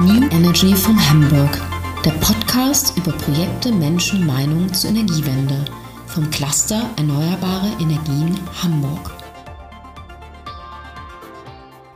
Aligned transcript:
New 0.00 0.28
Energy 0.28 0.74
von 0.74 0.94
Hamburg, 1.10 1.58
der 2.04 2.10
Podcast 2.10 2.96
über 2.98 3.12
Projekte, 3.12 3.72
Menschen, 3.72 4.26
Meinungen 4.26 4.72
zur 4.74 4.90
Energiewende 4.90 5.64
vom 6.06 6.30
Cluster 6.30 6.90
Erneuerbare 6.96 7.72
Energien 7.80 8.38
Hamburg. 8.62 9.10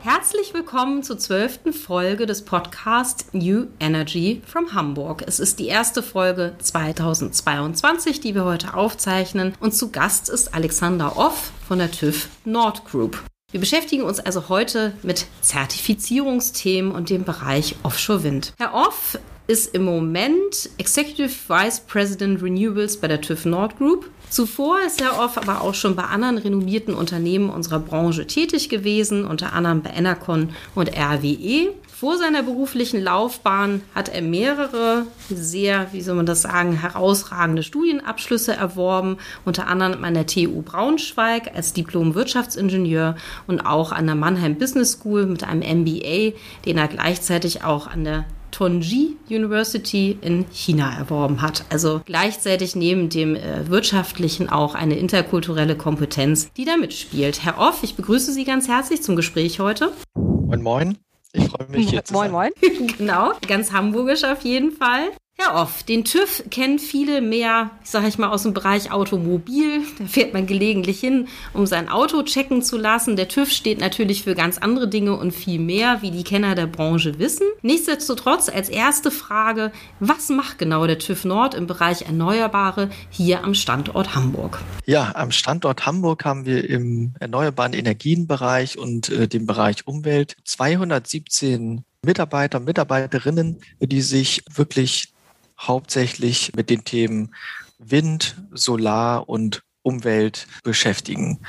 Herzlich 0.01 0.55
willkommen 0.55 1.03
zur 1.03 1.19
zwölften 1.19 1.75
Folge 1.75 2.25
des 2.25 2.43
Podcasts 2.45 3.27
New 3.33 3.67
Energy 3.81 4.41
from 4.47 4.73
Hamburg. 4.73 5.23
Es 5.27 5.39
ist 5.39 5.59
die 5.59 5.69
erste 5.69 6.03
Folge 6.03 6.55
2022, 6.59 8.21
die 8.21 8.35
wir 8.35 8.47
heute 8.47 8.73
aufzeichnen 8.73 9.53
und 9.61 9.75
zu 9.75 9.93
Gast 9.93 10.31
ist 10.31 10.55
Alexander 10.55 11.19
Off 11.19 11.53
von 11.69 11.79
der 11.79 11.91
TÜV 11.91 12.29
Nord 12.47 12.87
Group. 12.87 13.23
Wir 13.53 13.59
beschäftigen 13.59 14.05
uns 14.05 14.21
also 14.21 14.49
heute 14.49 14.93
mit 15.03 15.27
Zertifizierungsthemen 15.41 16.93
und 16.93 17.11
dem 17.11 17.25
Bereich 17.25 17.75
Offshore 17.83 18.23
Wind. 18.23 18.55
Herr 18.59 18.75
Off 18.75 19.19
ist 19.51 19.75
im 19.75 19.85
Moment 19.85 20.71
Executive 20.79 21.33
Vice 21.49 21.81
President 21.81 22.41
Renewables 22.41 22.97
bei 22.99 23.09
der 23.09 23.21
TÜV 23.21 23.47
Nord 23.47 23.77
Group. 23.79 24.09
Zuvor 24.29 24.79
ist 24.87 25.03
Herr 25.03 25.19
Off 25.19 25.37
aber 25.39 25.63
auch 25.63 25.75
schon 25.75 25.97
bei 25.97 26.05
anderen 26.05 26.39
renommierten 26.39 26.95
Unternehmen 26.95 27.51
unserer 27.51 27.81
Branche 27.81 28.29
tätig 28.29 28.69
gewesen, 28.69 29.25
unter 29.25 29.53
anderem 29.53 29.83
bei 29.83 29.91
Enercon 29.91 30.51
und 30.77 30.97
RWE. 30.97 31.75
Vor 31.89 32.17
seiner 32.17 32.45
beruflichen 32.45 33.03
Laufbahn 33.03 33.83
hat 33.93 34.09
er 34.09 34.23
mehrere 34.23 35.07
sehr, 35.29 35.89
wie 35.91 36.01
soll 36.01 36.15
man 36.15 36.27
das 36.27 36.43
sagen, 36.43 36.75
herausragende 36.75 37.65
Studienabschlüsse 37.65 38.55
erworben, 38.55 39.17
unter 39.45 39.67
anderem 39.67 40.05
an 40.05 40.15
der 40.15 40.27
TU 40.29 40.63
Braunschweig 40.63 41.57
als 41.57 41.73
Diplom-Wirtschaftsingenieur 41.73 43.17
und 43.49 43.67
auch 43.67 43.91
an 43.91 44.07
der 44.07 44.15
Mannheim 44.15 44.55
Business 44.59 44.93
School 44.93 45.27
mit 45.27 45.43
einem 45.43 45.81
MBA, 45.81 46.37
den 46.67 46.79
er 46.79 46.87
gleichzeitig 46.87 47.65
auch 47.65 47.89
an 47.89 48.05
der 48.05 48.27
Tonji 48.51 49.17
University 49.29 50.19
in 50.21 50.47
China 50.51 50.97
erworben 50.97 51.43
hat. 51.43 51.65
Also 51.71 52.01
gleichzeitig 52.05 52.77
neben 52.77 53.09
dem 53.09 53.37
äh, 53.37 53.69
wirtschaftlichen 53.69 54.49
auch 54.49 54.75
eine 54.75 54.97
interkulturelle 54.97 55.77
Kompetenz, 55.77 56.53
die 56.53 56.65
da 56.65 56.77
mitspielt. 56.77 57.45
Herr 57.45 57.59
Off, 57.59 57.83
ich 57.83 57.97
begrüße 57.97 58.33
Sie 58.33 58.45
ganz 58.45 58.69
herzlich 58.69 59.03
zum 59.03 59.17
Gespräch 59.17 59.61
heute. 59.61 59.93
Moin, 60.15 60.63
moin. 60.63 60.99
Ich 61.33 61.49
freue 61.49 61.69
mich 61.69 61.91
hier 61.91 62.05
zu 62.05 62.15
sein. 62.15 62.31
Moin, 62.31 62.53
moin. 62.61 62.89
genau, 62.99 63.33
ganz 63.47 63.73
hamburgisch 63.73 64.25
auf 64.25 64.43
jeden 64.43 64.73
Fall. 64.73 65.11
Herr 65.43 65.55
Off, 65.55 65.85
den 65.85 66.05
TÜV 66.05 66.45
kennen 66.51 66.79
viele 66.79 67.23
mehr, 67.23 67.71
sage 67.83 68.09
ich 68.09 68.19
mal, 68.19 68.29
aus 68.29 68.43
dem 68.43 68.53
Bereich 68.53 68.93
Automobil. 68.93 69.81
Da 69.99 70.05
fährt 70.05 70.35
man 70.35 70.47
gelegentlich 70.47 71.01
hin, 71.01 71.29
um 71.55 71.65
sein 71.65 71.89
Auto 71.89 72.23
checken 72.25 72.61
zu 72.61 72.77
lassen. 72.77 73.17
Der 73.17 73.27
TÜV 73.27 73.51
steht 73.51 73.81
natürlich 73.81 74.25
für 74.25 74.35
ganz 74.35 74.59
andere 74.59 74.87
Dinge 74.87 75.17
und 75.17 75.33
viel 75.33 75.59
mehr, 75.59 76.03
wie 76.03 76.11
die 76.11 76.25
Kenner 76.25 76.55
der 76.55 76.67
Branche 76.67 77.19
wissen. 77.19 77.47
Nichtsdestotrotz 77.63 78.51
als 78.51 78.69
erste 78.69 79.11
Frage, 79.11 79.73
was 79.99 80.29
macht 80.29 80.59
genau 80.59 80.87
der 80.87 80.99
TÜV 80.99 81.25
Nord 81.25 81.55
im 81.55 81.67
Bereich 81.67 82.03
Erneuerbare 82.03 82.91
hier 83.09 83.43
am 83.43 83.55
Standort 83.55 84.15
Hamburg? 84.15 84.59
Ja, 84.85 85.13
am 85.15 85.31
Standort 85.31 85.87
Hamburg 85.87 86.23
haben 86.27 86.45
wir 86.45 86.69
im 86.69 87.15
erneuerbaren 87.19 87.73
Energienbereich 87.73 88.77
und 88.77 89.09
äh, 89.09 89.27
dem 89.27 89.47
Bereich 89.47 89.87
Umwelt 89.87 90.37
217 90.45 91.83
Mitarbeiter, 92.05 92.61
Mitarbeiterinnen, 92.61 93.63
die 93.81 94.03
sich 94.03 94.43
wirklich 94.55 95.15
hauptsächlich 95.61 96.53
mit 96.55 96.71
den 96.71 96.85
Themen 96.85 97.35
Wind, 97.79 98.37
Solar 98.53 99.29
und 99.29 99.63
Umwelt 99.83 100.47
beschäftigen. 100.63 101.41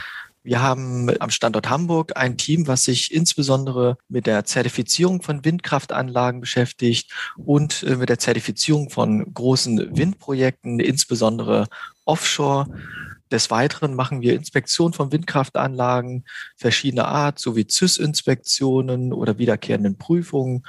Wir 0.44 0.62
haben 0.64 1.12
am 1.20 1.30
Standort 1.30 1.70
Hamburg 1.70 2.14
ein 2.16 2.36
Team, 2.36 2.66
was 2.66 2.84
sich 2.84 3.14
insbesondere 3.14 3.98
mit 4.10 4.26
der 4.26 4.44
Zertifizierung 4.44 5.22
von 5.22 5.46
Windkraftanlagen 5.46 6.42
beschäftigt 6.42 7.12
und 7.38 7.84
äh, 7.84 7.96
mit 7.96 8.10
der 8.10 8.18
Zertifizierung 8.18 8.90
von 8.90 9.32
großen 9.34 9.96
Windprojekten, 9.96 10.80
insbesondere 10.80 11.68
offshore. 12.06 12.68
Des 13.32 13.52
Weiteren 13.52 13.96
machen 13.96 14.22
wir 14.22 14.34
Inspektionen 14.34 14.94
von 14.94 15.12
Windkraftanlagen 15.12 16.26
verschiedener 16.58 17.08
Art, 17.08 17.38
sowie 17.38 17.68
ZÜS-Inspektionen 17.68 19.14
oder 19.14 19.38
wiederkehrenden 19.38 19.98
Prüfungen 19.98 20.64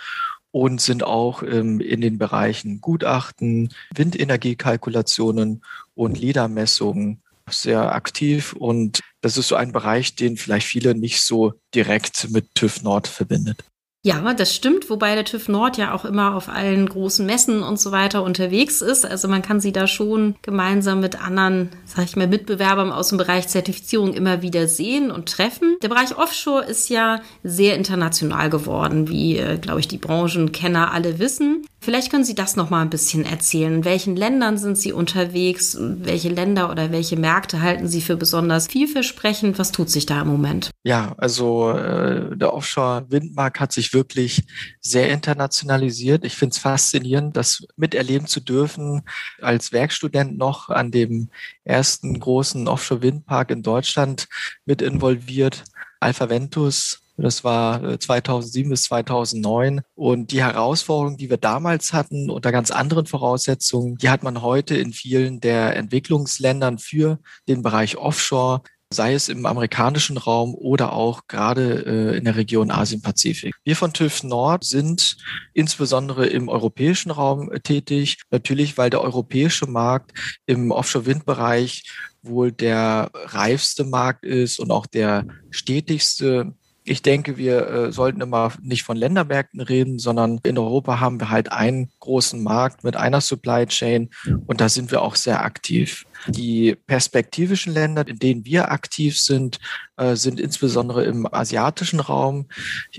und 0.53 0.81
sind 0.81 1.03
auch 1.03 1.43
ähm, 1.43 1.81
in 1.81 2.01
den 2.01 2.19
Bereichen 2.19 2.81
Gutachten, 2.81 3.71
Windenergiekalkulationen 3.95 5.63
und 5.95 6.19
LIDAR-Messungen 6.19 7.23
sehr 7.51 7.95
aktiv. 7.95 8.53
Und 8.53 9.01
das 9.23 9.37
ist 9.37 9.49
so 9.49 9.57
ein 9.57 9.73
Bereich, 9.73 10.15
den 10.15 10.37
vielleicht 10.37 10.67
viele 10.67 10.95
nicht 10.95 11.23
so 11.23 11.55
direkt 11.75 12.31
mit 12.31 12.55
TÜV 12.55 12.83
Nord 12.83 13.09
verbindet. 13.09 13.65
Ja, 14.05 14.35
das 14.35 14.53
stimmt, 14.53 14.91
wobei 14.91 15.15
der 15.15 15.25
TÜV 15.25 15.49
Nord 15.49 15.77
ja 15.77 15.95
auch 15.95 16.05
immer 16.05 16.35
auf 16.35 16.49
allen 16.49 16.89
großen 16.89 17.25
Messen 17.25 17.63
und 17.63 17.79
so 17.79 17.93
weiter 17.93 18.25
unterwegs 18.25 18.83
ist. 18.83 19.07
Also 19.07 19.29
man 19.29 19.43
kann 19.43 19.61
sie 19.61 19.71
da 19.71 19.87
schon 19.87 20.35
gemeinsam 20.43 20.99
mit 20.99 21.25
anderen, 21.25 21.69
sag 21.85 22.07
ich 22.07 22.17
mal, 22.17 22.27
Mitbewerbern 22.27 22.91
aus 22.91 23.11
dem 23.11 23.19
Bereich 23.19 23.47
Zertifizierung 23.47 24.13
immer 24.15 24.43
wieder 24.43 24.67
sehen 24.67 25.13
und 25.13 25.29
treffen. 25.29 25.77
Der 25.83 25.89
Bereich 25.89 26.19
Offshore 26.19 26.65
ist 26.65 26.89
ja 26.89 27.21
sehr 27.45 27.77
international 27.77 28.51
geworden, 28.51 29.09
wie, 29.09 29.37
äh, 29.37 29.57
glaube 29.59 29.79
ich, 29.79 29.87
die 29.87 29.99
Branchenkenner 29.99 30.91
alle 30.91 31.21
wissen. 31.21 31.65
Vielleicht 31.79 32.13
können 32.13 32.25
Sie 32.25 32.37
das 32.37 32.55
noch 32.55 32.71
mal 32.71 32.83
ein 32.83 32.91
bisschen 32.91 33.25
erzählen. 33.25 33.75
In 33.75 33.85
welchen 33.85 34.15
Ländern 34.15 34.57
sind 34.57 34.79
Sie 34.79 34.93
unterwegs? 34.93 35.77
Welche 35.81 36.29
Länder 36.29 36.71
oder 36.71 36.93
welche 36.93 37.17
Märkte 37.17 37.61
halten 37.61 37.89
Sie 37.89 38.01
für 38.01 38.17
besonders 38.17 38.69
vielversprechend? 38.69 39.59
Was 39.59 39.73
tut 39.73 39.91
sich 39.91 40.07
da 40.07 40.23
im 40.23 40.29
Moment? 40.29 40.71
Ja, 40.85 41.13
also 41.19 41.71
äh, 41.71 42.37
der 42.37 42.55
Offshore-Windmarkt 42.55 43.59
hat 43.59 43.73
sich 43.73 43.92
wirklich 43.93 44.45
sehr 44.81 45.11
internationalisiert. 45.11 46.25
Ich 46.25 46.35
finde 46.35 46.53
es 46.53 46.59
faszinierend, 46.59 47.37
das 47.37 47.67
miterleben 47.77 48.27
zu 48.27 48.41
dürfen, 48.41 49.03
als 49.41 49.73
Werkstudent 49.73 50.39
noch 50.39 50.69
an 50.69 50.91
dem 50.91 51.31
ersten 51.65 52.19
großen 52.19 52.69
Offshore-Windpark 52.69 53.51
in 53.51 53.63
Deutschland 53.63 54.29
mit 54.65 54.83
involviert. 54.83 55.65
Alpha 56.01 56.29
Ventus 56.29 57.03
das 57.17 57.45
war 57.45 58.01
2007 58.01 58.67
äh, 58.67 58.71
bis 58.71 58.83
2009. 58.85 59.83
Und 59.95 60.33
die 60.33 60.43
Herausforderungen, 60.43 61.17
die 61.17 61.31
wir 61.31 61.37
damals 61.37 61.93
hatten, 61.93 62.31
unter 62.31 62.53
ganz 62.53 62.71
anderen 62.71 63.07
Voraussetzungen, 63.07 63.97
die 63.97 64.09
hat 64.09 64.23
man 64.23 64.43
heute 64.43 64.77
in 64.77 64.93
vielen 64.93 65.41
der 65.41 65.77
Entwicklungsländern 65.77 66.79
für 66.79 67.19
den 67.49 67.63
Bereich 67.63 67.97
Offshore 67.97 68.63
sei 68.93 69.15
es 69.15 69.29
im 69.29 69.47
amerikanischen 69.47 70.17
Raum 70.17 70.55
oder 70.55 70.93
auch 70.93 71.27
gerade 71.27 71.85
äh, 71.87 72.17
in 72.17 72.25
der 72.25 72.37
Region 72.37 72.71
Asien-Pazifik. 72.71 73.55
Wir 73.65 73.77
von 73.77 73.93
TÜV 73.93 74.23
Nord 74.23 74.65
sind 74.65 75.17
insbesondere 75.55 76.27
im 76.27 76.49
europäischen 76.49 77.11
Raum 77.11 77.51
äh, 77.51 77.61
tätig, 77.61 78.19
natürlich 78.31 78.79
weil 78.79 78.91
der 78.91 79.03
europäische 79.03 79.67
Markt 79.67 80.13
im 80.47 80.71
Offshore-Wind-Bereich 80.71 81.85
wohl 82.23 82.53
der 82.53 83.11
reifste 83.15 83.85
Markt 83.85 84.25
ist 84.25 84.61
und 84.61 84.71
auch 84.71 84.87
der 84.87 85.27
stetigste 85.51 86.55
ich 86.85 87.03
denke, 87.03 87.37
wir 87.37 87.69
äh, 87.69 87.93
sollten 87.93 88.21
immer 88.21 88.53
nicht 88.61 88.83
von 88.83 88.97
Ländermärkten 88.97 89.61
reden, 89.61 89.99
sondern 89.99 90.41
in 90.43 90.59
Europa 90.59 91.01
haben 91.01 91.21
wir 91.21 91.31
halt 91.31 91.53
einen 91.53 91.91
großen 92.01 92.43
Markt 92.43 92.83
mit 92.83 92.97
einer 92.97 93.21
Supply 93.21 93.67
Chain 93.67 94.11
und 94.47 94.61
da 94.61 94.69
sind 94.69 94.91
wir 94.91 95.03
auch 95.03 95.15
sehr 95.15 95.45
aktiv. 95.45 96.07
Die 96.29 96.77
perspektivischen 96.87 97.73
Länder, 97.73 98.07
in 98.07 98.19
denen 98.19 98.45
wir 98.45 98.71
aktiv 98.71 99.19
sind, 99.19 99.59
äh, 99.97 100.17
sind 100.17 100.41
insbesondere 100.41 101.05
im 101.05 101.33
asiatischen 101.33 102.01
Raum. 102.01 102.49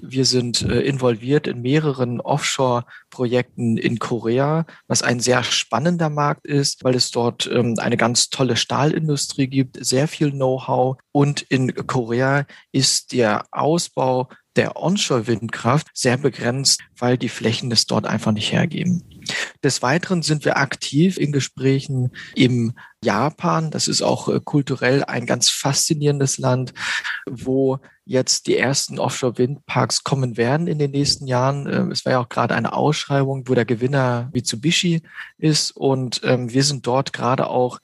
Wir 0.01 0.25
sind 0.25 0.61
äh, 0.61 0.81
involviert 0.81 1.47
in 1.47 1.61
mehreren 1.61 2.21
Offshore-Projekten 2.21 3.77
in 3.77 3.99
Korea, 3.99 4.65
was 4.87 5.03
ein 5.03 5.19
sehr 5.19 5.43
spannender 5.43 6.09
Markt 6.09 6.45
ist, 6.45 6.83
weil 6.83 6.95
es 6.95 7.11
dort 7.11 7.49
ähm, 7.51 7.75
eine 7.77 7.97
ganz 7.97 8.29
tolle 8.29 8.55
Stahlindustrie 8.55 9.47
gibt, 9.47 9.83
sehr 9.83 10.07
viel 10.07 10.31
Know-how. 10.31 10.97
Und 11.11 11.41
in 11.43 11.73
Korea 11.87 12.45
ist 12.71 13.13
der 13.13 13.45
Ausbau 13.51 14.29
der 14.55 14.75
Onshore-Windkraft 14.75 15.87
sehr 15.93 16.17
begrenzt, 16.17 16.81
weil 16.97 17.17
die 17.17 17.29
Flächen 17.29 17.71
es 17.71 17.85
dort 17.85 18.05
einfach 18.05 18.31
nicht 18.31 18.51
hergeben. 18.51 19.03
Des 19.63 19.81
Weiteren 19.81 20.21
sind 20.21 20.45
wir 20.45 20.57
aktiv 20.57 21.17
in 21.17 21.31
Gesprächen 21.31 22.11
im 22.35 22.73
Japan. 23.03 23.71
Das 23.71 23.87
ist 23.87 24.01
auch 24.01 24.29
äh, 24.29 24.39
kulturell 24.43 25.03
ein 25.03 25.25
ganz 25.25 25.49
faszinierendes 25.49 26.37
Land, 26.37 26.73
wo 27.29 27.79
jetzt 28.05 28.47
die 28.47 28.57
ersten 28.57 28.99
Offshore-Windparks 28.99 30.03
kommen 30.03 30.35
werden 30.35 30.67
in 30.67 30.77
den 30.77 30.91
nächsten 30.91 31.27
Jahren. 31.27 31.67
Ähm, 31.71 31.91
es 31.91 32.05
war 32.05 32.13
ja 32.13 32.19
auch 32.19 32.29
gerade 32.29 32.55
eine 32.55 32.73
Ausschreibung, 32.73 33.47
wo 33.47 33.53
der 33.53 33.65
Gewinner 33.65 34.29
Mitsubishi 34.33 35.01
ist. 35.37 35.71
Und 35.71 36.21
ähm, 36.23 36.51
wir 36.51 36.63
sind 36.63 36.85
dort 36.85 37.13
gerade 37.13 37.47
auch 37.47 37.79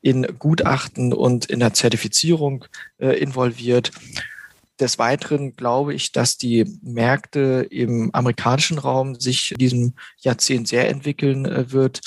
in 0.00 0.26
Gutachten 0.38 1.12
und 1.12 1.46
in 1.46 1.60
der 1.60 1.72
Zertifizierung 1.72 2.66
äh, 2.98 3.18
involviert. 3.18 3.90
Des 4.80 4.98
Weiteren 4.98 5.54
glaube 5.54 5.94
ich, 5.94 6.12
dass 6.12 6.36
die 6.36 6.64
Märkte 6.82 7.66
im 7.70 8.10
amerikanischen 8.12 8.78
Raum 8.78 9.14
sich 9.14 9.52
in 9.52 9.58
diesem 9.58 9.92
Jahrzehnt 10.18 10.66
sehr 10.68 10.88
entwickeln 10.88 11.44
äh, 11.46 11.70
wird. 11.70 12.00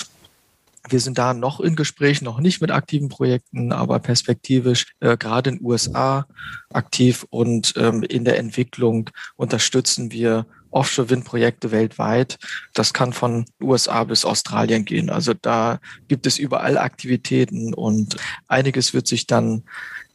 Wir 0.90 1.00
sind 1.00 1.18
da 1.18 1.34
noch 1.34 1.60
in 1.60 1.76
Gesprächen, 1.76 2.24
noch 2.24 2.40
nicht 2.40 2.60
mit 2.60 2.70
aktiven 2.70 3.08
Projekten, 3.08 3.72
aber 3.72 3.98
perspektivisch 3.98 4.86
äh, 5.00 5.16
gerade 5.16 5.50
in 5.50 5.56
den 5.56 5.66
USA 5.66 6.26
aktiv 6.70 7.26
und 7.30 7.74
ähm, 7.76 8.02
in 8.02 8.24
der 8.24 8.38
Entwicklung 8.38 9.10
unterstützen 9.36 10.12
wir 10.12 10.46
Offshore-Windprojekte 10.70 11.70
weltweit. 11.70 12.38
Das 12.74 12.92
kann 12.92 13.12
von 13.12 13.46
USA 13.60 14.04
bis 14.04 14.24
Australien 14.24 14.84
gehen. 14.84 15.10
Also 15.10 15.34
da 15.34 15.80
gibt 16.08 16.26
es 16.26 16.38
überall 16.38 16.76
Aktivitäten 16.78 17.74
und 17.74 18.16
einiges 18.48 18.94
wird 18.94 19.06
sich 19.06 19.26
dann 19.26 19.64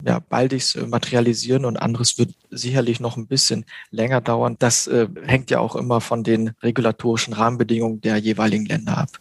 ja, 0.06 0.20
baldig 0.20 0.76
materialisieren 0.88 1.66
und 1.66 1.78
anderes 1.78 2.18
wird 2.18 2.32
sicherlich 2.52 3.00
noch 3.00 3.18
ein 3.18 3.28
bisschen 3.28 3.66
länger 3.92 4.22
dauern. 4.22 4.56
Das 4.60 4.88
äh, 4.88 5.08
hängt 5.26 5.50
ja 5.52 5.60
auch 5.60 5.76
immer 5.76 6.02
von 6.02 6.24
den 6.24 6.52
regulatorischen 6.62 7.34
Rahmenbedingungen 7.34 8.02
der 8.02 8.18
jeweiligen 8.18 8.66
Länder 8.66 8.98
ab. 8.98 9.20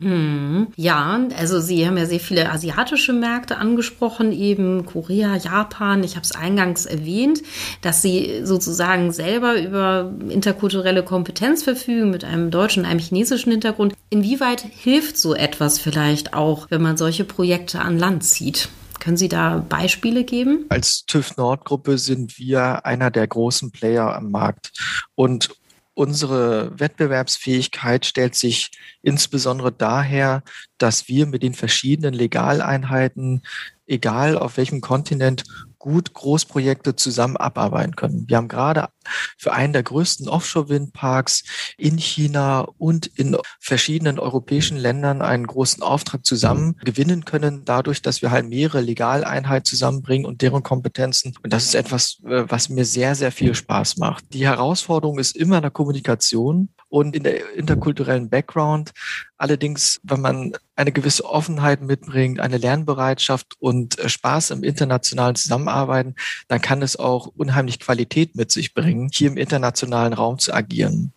Hm, 0.00 0.66
ja, 0.76 1.20
also 1.38 1.60
Sie 1.60 1.86
haben 1.86 1.96
ja 1.96 2.04
sehr 2.04 2.18
viele 2.18 2.50
asiatische 2.50 3.12
Märkte 3.12 3.58
angesprochen, 3.58 4.32
eben 4.32 4.86
Korea, 4.86 5.36
Japan. 5.36 6.02
Ich 6.02 6.16
habe 6.16 6.24
es 6.24 6.32
eingangs 6.32 6.84
erwähnt, 6.84 7.42
dass 7.80 8.02
Sie 8.02 8.40
sozusagen 8.42 9.12
selber 9.12 9.58
über 9.60 10.12
interkulturelle 10.28 11.04
Kompetenz 11.04 11.62
verfügen 11.62 12.10
mit 12.10 12.24
einem 12.24 12.50
deutschen 12.50 12.82
und 12.82 12.90
einem 12.90 12.98
chinesischen 12.98 13.52
Hintergrund. 13.52 13.94
Inwieweit 14.10 14.62
hilft 14.62 15.16
so 15.16 15.34
etwas 15.34 15.78
vielleicht 15.78 16.34
auch, 16.34 16.66
wenn 16.70 16.82
man 16.82 16.96
solche 16.96 17.24
Projekte 17.24 17.80
an 17.80 17.98
Land 17.98 18.24
zieht? 18.24 18.68
Können 19.04 19.18
Sie 19.18 19.28
da 19.28 19.58
Beispiele 19.68 20.24
geben? 20.24 20.64
Als 20.70 21.04
TÜV 21.04 21.36
Nord-Gruppe 21.36 21.98
sind 21.98 22.38
wir 22.38 22.86
einer 22.86 23.10
der 23.10 23.26
großen 23.26 23.70
Player 23.70 24.16
am 24.16 24.30
Markt. 24.30 24.72
Und 25.14 25.50
Unsere 25.96 26.76
Wettbewerbsfähigkeit 26.80 28.04
stellt 28.04 28.34
sich 28.34 28.72
insbesondere 29.02 29.70
daher, 29.70 30.42
dass 30.76 31.06
wir 31.06 31.26
mit 31.26 31.44
den 31.44 31.54
verschiedenen 31.54 32.14
Legaleinheiten, 32.14 33.42
egal 33.86 34.36
auf 34.36 34.56
welchem 34.56 34.80
Kontinent, 34.80 35.44
gut 35.84 36.14
Großprojekte 36.14 36.96
zusammen 36.96 37.36
abarbeiten 37.36 37.94
können. 37.94 38.24
Wir 38.26 38.38
haben 38.38 38.48
gerade 38.48 38.88
für 39.36 39.52
einen 39.52 39.74
der 39.74 39.82
größten 39.82 40.30
Offshore-Windparks 40.30 41.44
in 41.76 41.98
China 41.98 42.60
und 42.78 43.06
in 43.06 43.36
verschiedenen 43.60 44.18
europäischen 44.18 44.78
Ländern 44.78 45.20
einen 45.20 45.46
großen 45.46 45.82
Auftrag 45.82 46.24
zusammen 46.24 46.78
gewinnen 46.82 47.26
können, 47.26 47.66
dadurch, 47.66 48.00
dass 48.00 48.22
wir 48.22 48.30
halt 48.30 48.48
mehrere 48.48 48.80
Legaleinheiten 48.80 49.66
zusammenbringen 49.66 50.24
und 50.24 50.40
deren 50.40 50.62
Kompetenzen. 50.62 51.34
Und 51.42 51.52
das 51.52 51.66
ist 51.66 51.74
etwas, 51.74 52.18
äh, 52.24 52.44
was 52.48 52.70
mir 52.70 52.86
sehr, 52.86 53.14
sehr 53.14 53.30
viel 53.30 53.54
Spaß 53.54 53.98
macht. 53.98 54.24
Die 54.32 54.46
Herausforderung 54.46 55.18
ist 55.18 55.36
immer 55.36 55.56
in 55.56 55.62
der 55.62 55.70
Kommunikation 55.70 56.70
und 56.94 57.16
in 57.16 57.24
der 57.24 57.54
interkulturellen 57.54 58.30
Background. 58.30 58.92
Allerdings, 59.36 60.00
wenn 60.04 60.20
man 60.20 60.52
eine 60.76 60.92
gewisse 60.92 61.24
Offenheit 61.24 61.82
mitbringt, 61.82 62.38
eine 62.38 62.56
Lernbereitschaft 62.56 63.56
und 63.58 63.98
äh, 63.98 64.08
Spaß 64.08 64.52
im 64.52 64.62
internationalen 64.62 65.34
Zusammenarbeiten, 65.34 66.14
dann 66.46 66.60
kann 66.60 66.82
es 66.82 66.94
auch 66.94 67.26
unheimlich 67.36 67.80
Qualität 67.80 68.36
mit 68.36 68.52
sich 68.52 68.74
bringen, 68.74 69.10
hier 69.12 69.26
im 69.26 69.36
internationalen 69.36 70.12
Raum 70.12 70.38
zu 70.38 70.54
agieren. 70.54 71.12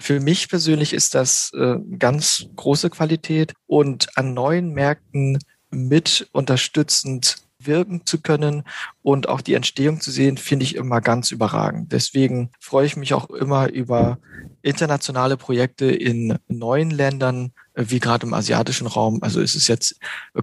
Für 0.00 0.18
mich 0.18 0.48
persönlich 0.48 0.92
ist 0.92 1.14
das 1.14 1.52
äh, 1.54 1.76
ganz 1.96 2.48
große 2.56 2.90
Qualität 2.90 3.54
und 3.68 4.18
an 4.18 4.34
neuen 4.34 4.72
Märkten 4.72 5.38
mit 5.70 6.28
unterstützend 6.32 7.36
wirken 7.66 8.06
zu 8.06 8.20
können 8.20 8.64
und 9.02 9.28
auch 9.28 9.40
die 9.40 9.54
Entstehung 9.54 10.00
zu 10.00 10.10
sehen, 10.10 10.36
finde 10.36 10.64
ich 10.64 10.76
immer 10.76 11.00
ganz 11.00 11.30
überragend. 11.30 11.92
Deswegen 11.92 12.50
freue 12.58 12.86
ich 12.86 12.96
mich 12.96 13.14
auch 13.14 13.30
immer 13.30 13.70
über 13.70 14.18
internationale 14.62 15.36
Projekte 15.36 15.86
in 15.86 16.38
neuen 16.48 16.90
Ländern, 16.90 17.52
wie 17.74 18.00
gerade 18.00 18.26
im 18.26 18.34
asiatischen 18.34 18.86
Raum. 18.86 19.18
Also 19.22 19.40
ist 19.40 19.54
es 19.54 19.68
jetzt 19.68 19.96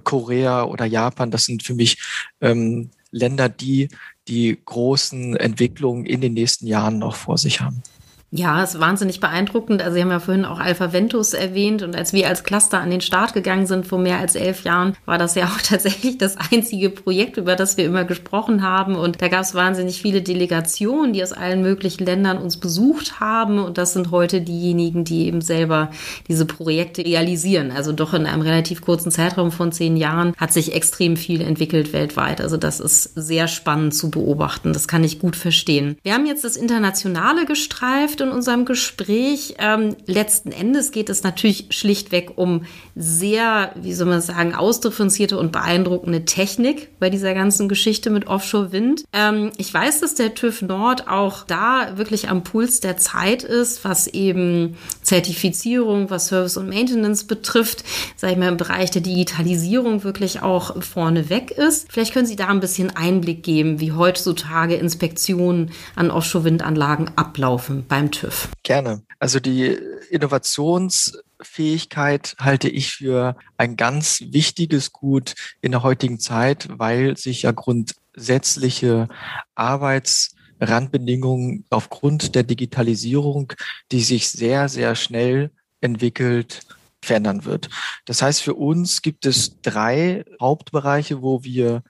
Korea 0.03 0.63
oder 0.63 0.85
Japan, 0.85 1.31
das 1.31 1.45
sind 1.45 1.63
für 1.63 1.75
mich 1.75 1.97
ähm, 2.41 2.91
Länder, 3.11 3.49
die 3.49 3.89
die 4.27 4.59
großen 4.65 5.35
Entwicklungen 5.37 6.05
in 6.05 6.21
den 6.21 6.33
nächsten 6.33 6.67
Jahren 6.67 6.99
noch 6.99 7.15
vor 7.15 7.37
sich 7.37 7.61
haben. 7.61 7.81
Ja, 8.29 8.62
es 8.62 8.74
ist 8.74 8.81
wahnsinnig 8.81 9.21
beeindruckend. 9.21 9.81
Also 9.81 9.95
Sie 9.95 10.01
haben 10.01 10.12
ja 10.12 10.19
vorhin 10.19 10.44
auch 10.44 10.59
Alpha 10.59 10.91
Ventus 10.91 11.33
erwähnt 11.33 11.81
und 11.81 11.95
als 11.95 12.12
wir 12.12 12.27
als 12.27 12.44
Cluster 12.44 12.79
an 12.79 12.91
den 12.91 13.00
Start 13.00 13.33
gegangen 13.33 13.68
sind 13.68 13.88
vor 13.88 14.00
mehr 14.00 14.18
als 14.18 14.35
elf 14.35 14.65
Jahren, 14.65 14.97
war 15.06 15.18
das 15.18 15.35
ja 15.35 15.45
auch 15.45 15.62
tatsächlich 15.63 16.18
das 16.18 16.35
einzige 16.51 16.89
Projekt, 16.89 17.38
über 17.38 17.56
das 17.56 17.77
wir 17.77 17.85
immer 17.85 18.03
gesprochen 18.03 18.63
haben. 18.63 18.95
Und 18.95 19.21
da 19.21 19.29
gab 19.29 19.44
es 19.44 19.56
wahnsinnig 19.56 20.01
viele 20.01 20.21
Delegationen, 20.21 21.13
die 21.13 21.24
aus 21.24 21.31
allen 21.31 21.62
möglichen 21.62 22.06
Ländern 22.06 22.38
uns 22.38 22.57
besucht 22.57 23.21
haben. 23.21 23.59
Und 23.59 23.77
das 23.77 23.94
sind 23.94 24.12
heute 24.12 24.41
diejenigen, 24.41 25.06
die 25.06 25.27
eben 25.27 25.39
selber 25.39 25.89
diese 26.27 26.45
Projekte 26.45 27.06
realisieren. 27.06 27.71
Also 27.71 27.94
doch 27.94 28.13
in 28.13 28.25
einem 28.25 28.41
relativ 28.41 28.81
kurzen 28.81 29.09
Zeitraum 29.09 29.53
von 29.53 29.71
zehn 29.71 29.95
Jahren 29.95 30.33
hat 30.35 30.51
sich 30.51 30.75
extrem 30.75 31.15
viel 31.15 31.39
entwickelt 31.39 31.94
weltweit. 31.94 32.41
Also 32.41 32.57
das 32.57 32.81
ist 32.81 33.03
sehr 33.15 33.47
spannend 33.47 33.95
zu 33.95 34.12
beobachten. 34.12 34.74
Das 34.74 34.89
kann 34.89 35.06
ich 35.06 35.19
gut 35.19 35.38
verstehen. 35.38 35.97
Wir 36.03 36.13
haben 36.13 36.25
jetzt 36.25 36.44
das 36.44 36.57
Internationale 36.57 37.45
gestreift 37.45 38.16
in 38.21 38.29
unserem 38.29 38.65
Gespräch. 38.65 39.55
Ähm, 39.59 39.95
letzten 40.05 40.51
Endes 40.51 40.91
geht 40.91 41.09
es 41.09 41.23
natürlich 41.23 41.67
schlichtweg 41.69 42.37
um 42.37 42.65
sehr, 42.95 43.71
wie 43.75 43.93
soll 43.93 44.07
man 44.07 44.21
sagen, 44.21 44.55
ausdifferenzierte 44.55 45.37
und 45.37 45.51
beeindruckende 45.51 46.25
Technik 46.25 46.99
bei 46.99 47.09
dieser 47.09 47.33
ganzen 47.33 47.69
Geschichte 47.69 48.09
mit 48.09 48.27
Offshore-Wind. 48.27 49.05
Ähm, 49.13 49.51
ich 49.57 49.73
weiß, 49.73 50.01
dass 50.01 50.15
der 50.15 50.35
TÜV 50.35 50.63
Nord 50.63 51.07
auch 51.07 51.45
da 51.45 51.97
wirklich 51.97 52.29
am 52.29 52.43
Puls 52.43 52.79
der 52.79 52.97
Zeit 52.97 53.43
ist, 53.43 53.83
was 53.83 54.07
eben 54.07 54.77
Zertifizierung, 55.01 56.09
was 56.09 56.27
Service 56.27 56.57
und 56.57 56.69
Maintenance 56.69 57.25
betrifft, 57.25 57.83
sage 58.15 58.33
ich 58.33 58.39
mal, 58.39 58.49
im 58.49 58.57
Bereich 58.57 58.91
der 58.91 59.01
Digitalisierung 59.01 60.03
wirklich 60.03 60.41
auch 60.41 60.81
vorne 60.81 61.29
weg 61.29 61.51
ist. 61.51 61.91
Vielleicht 61.91 62.13
können 62.13 62.25
Sie 62.25 62.35
da 62.35 62.47
ein 62.47 62.59
bisschen 62.59 62.95
Einblick 62.95 63.43
geben, 63.43 63.79
wie 63.79 63.91
heutzutage 63.91 64.75
Inspektionen 64.75 65.71
an 65.95 66.11
Offshore-Windanlagen 66.11 67.11
ablaufen 67.15 67.85
beim 67.87 68.06
beim 68.07 68.12
TÜV? 68.12 68.50
Gerne. 68.63 69.04
Also 69.19 69.39
die 69.39 69.77
Innovationsfähigkeit 70.09 72.36
halte 72.39 72.69
ich 72.69 72.94
für 72.94 73.38
ein 73.57 73.75
ganz 73.75 74.24
wichtiges 74.30 74.94
Gut 74.94 75.36
in 75.62 75.71
der 75.71 75.83
heutigen 75.83 76.19
Zeit, 76.19 76.68
weil 76.71 77.15
sich 77.18 77.44
ja 77.44 77.51
grundsätzliche 77.51 79.07
Arbeitsrandbedingungen 79.56 81.65
aufgrund 81.69 82.33
der 82.36 82.44
Digitalisierung, 82.44 83.54
die 83.92 84.01
sich 84.01 84.30
sehr, 84.30 84.69
sehr 84.69 84.95
schnell 84.95 85.51
entwickelt, 85.81 86.62
verändern 87.01 87.44
wird. 87.45 87.69
Das 88.06 88.21
heißt, 88.21 88.42
für 88.42 88.53
uns 88.56 89.01
gibt 89.01 89.25
es 89.25 89.62
drei 89.62 90.25
Hauptbereiche, 90.42 91.21
wo 91.21 91.44
wir 91.44 91.83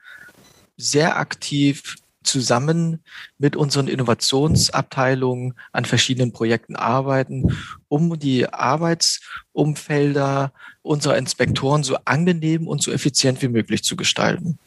sehr 0.76 1.18
aktiv 1.18 1.96
zusammen 2.28 3.02
mit 3.38 3.56
unseren 3.56 3.88
Innovationsabteilungen 3.88 5.54
an 5.72 5.84
verschiedenen 5.84 6.32
Projekten 6.32 6.76
arbeiten, 6.76 7.56
um 7.88 8.18
die 8.18 8.52
Arbeitsumfelder 8.52 10.52
unserer 10.82 11.16
Inspektoren 11.16 11.82
so 11.82 11.96
angenehm 12.04 12.68
und 12.68 12.82
so 12.82 12.92
effizient 12.92 13.42
wie 13.42 13.48
möglich 13.48 13.82
zu 13.82 13.96
gestalten. 13.96 14.58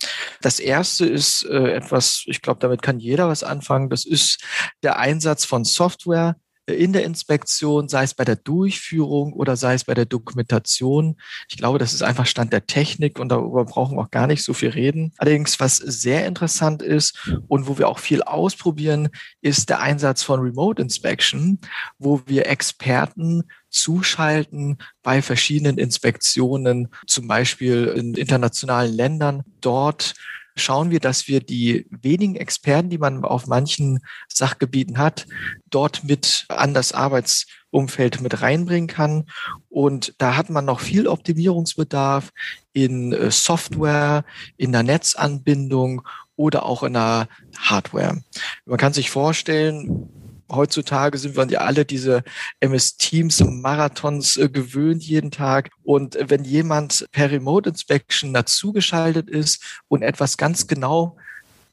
Das 0.41 0.59
erste 0.59 1.05
ist 1.05 1.45
äh, 1.45 1.73
etwas, 1.73 2.23
ich 2.25 2.41
glaube, 2.41 2.59
damit 2.59 2.81
kann 2.81 2.99
jeder 2.99 3.27
was 3.27 3.43
anfangen. 3.43 3.89
Das 3.89 4.05
ist 4.05 4.43
der 4.83 4.99
Einsatz 4.99 5.45
von 5.45 5.63
Software, 5.63 6.35
in 6.67 6.93
der 6.93 7.03
Inspektion, 7.03 7.89
sei 7.89 8.03
es 8.03 8.13
bei 8.13 8.23
der 8.23 8.35
Durchführung 8.35 9.33
oder 9.33 9.55
sei 9.55 9.73
es 9.73 9.83
bei 9.83 9.93
der 9.93 10.05
Dokumentation. 10.05 11.17
Ich 11.49 11.57
glaube, 11.57 11.79
das 11.79 11.93
ist 11.93 12.03
einfach 12.03 12.25
Stand 12.25 12.53
der 12.53 12.67
Technik 12.67 13.19
und 13.19 13.29
darüber 13.29 13.65
brauchen 13.65 13.97
wir 13.97 14.01
auch 14.03 14.11
gar 14.11 14.27
nicht 14.27 14.43
so 14.43 14.53
viel 14.53 14.69
reden. 14.69 15.13
Allerdings, 15.17 15.59
was 15.59 15.77
sehr 15.77 16.25
interessant 16.25 16.81
ist 16.81 17.31
und 17.47 17.67
wo 17.67 17.77
wir 17.77 17.87
auch 17.87 17.99
viel 17.99 18.21
ausprobieren, 18.21 19.09
ist 19.41 19.69
der 19.69 19.79
Einsatz 19.79 20.23
von 20.23 20.39
Remote 20.39 20.81
Inspection, 20.81 21.59
wo 21.97 22.21
wir 22.25 22.47
Experten 22.47 23.43
zuschalten 23.69 24.77
bei 25.01 25.21
verschiedenen 25.21 25.77
Inspektionen, 25.77 26.89
zum 27.07 27.27
Beispiel 27.27 27.85
in 27.95 28.13
internationalen 28.13 28.93
Ländern, 28.93 29.43
dort 29.61 30.13
schauen 30.55 30.91
wir, 30.91 30.99
dass 30.99 31.27
wir 31.27 31.39
die 31.39 31.87
wenigen 31.89 32.35
Experten, 32.35 32.89
die 32.89 32.97
man 32.97 33.23
auf 33.23 33.47
manchen 33.47 33.99
Sachgebieten 34.27 34.97
hat, 34.97 35.27
dort 35.69 36.03
mit 36.03 36.45
an 36.49 36.73
das 36.73 36.91
Arbeitsumfeld 36.91 38.21
mit 38.21 38.41
reinbringen 38.41 38.87
kann. 38.87 39.25
Und 39.69 40.13
da 40.17 40.35
hat 40.35 40.49
man 40.49 40.65
noch 40.65 40.79
viel 40.79 41.07
Optimierungsbedarf 41.07 42.31
in 42.73 43.13
äh, 43.13 43.31
Software, 43.31 44.23
in 44.57 44.71
der 44.71 44.83
Netzanbindung 44.83 46.01
oder 46.35 46.65
auch 46.65 46.83
in 46.83 46.93
der 46.93 47.27
Hardware. 47.57 48.21
Man 48.65 48.77
kann 48.77 48.93
sich 48.93 49.11
vorstellen, 49.11 50.09
heutzutage 50.51 51.17
sind 51.17 51.35
wir 51.35 51.47
ja 51.47 51.59
alle 51.61 51.85
diese 51.85 52.23
MS 52.59 52.97
Teams 52.97 53.41
Marathons 53.43 54.37
äh, 54.37 54.49
gewöhnt 54.49 55.03
jeden 55.03 55.31
Tag. 55.31 55.69
Und 55.83 56.17
wenn 56.19 56.43
jemand 56.43 57.07
per 57.11 57.31
Remote 57.31 57.69
Inspection 57.69 58.33
dazugeschaltet 58.33 59.29
ist 59.29 59.81
und 59.87 60.01
etwas 60.01 60.37
ganz 60.37 60.67
genau 60.67 61.17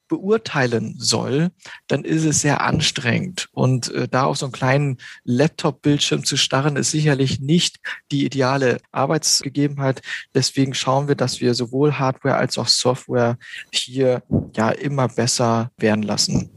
beurteilen 0.08 0.94
soll, 0.98 1.50
dann 1.86 2.04
ist 2.04 2.24
es 2.24 2.40
sehr 2.40 2.62
anstrengend. 2.62 3.48
Und 3.52 3.92
äh, 3.92 4.08
da 4.08 4.24
auf 4.24 4.38
so 4.38 4.46
einen 4.46 4.52
kleinen 4.52 4.98
Laptop-Bildschirm 5.24 6.24
zu 6.24 6.36
starren, 6.36 6.76
ist 6.76 6.90
sicherlich 6.90 7.40
nicht 7.40 7.78
die 8.10 8.24
ideale 8.24 8.78
Arbeitsgegebenheit. 8.92 10.02
Deswegen 10.34 10.74
schauen 10.74 11.08
wir, 11.08 11.14
dass 11.14 11.40
wir 11.40 11.54
sowohl 11.54 11.94
Hardware 11.94 12.36
als 12.36 12.58
auch 12.58 12.68
Software 12.68 13.38
hier 13.72 14.22
ja 14.56 14.70
immer 14.70 15.08
besser 15.08 15.70
werden 15.76 16.02
lassen. 16.02 16.50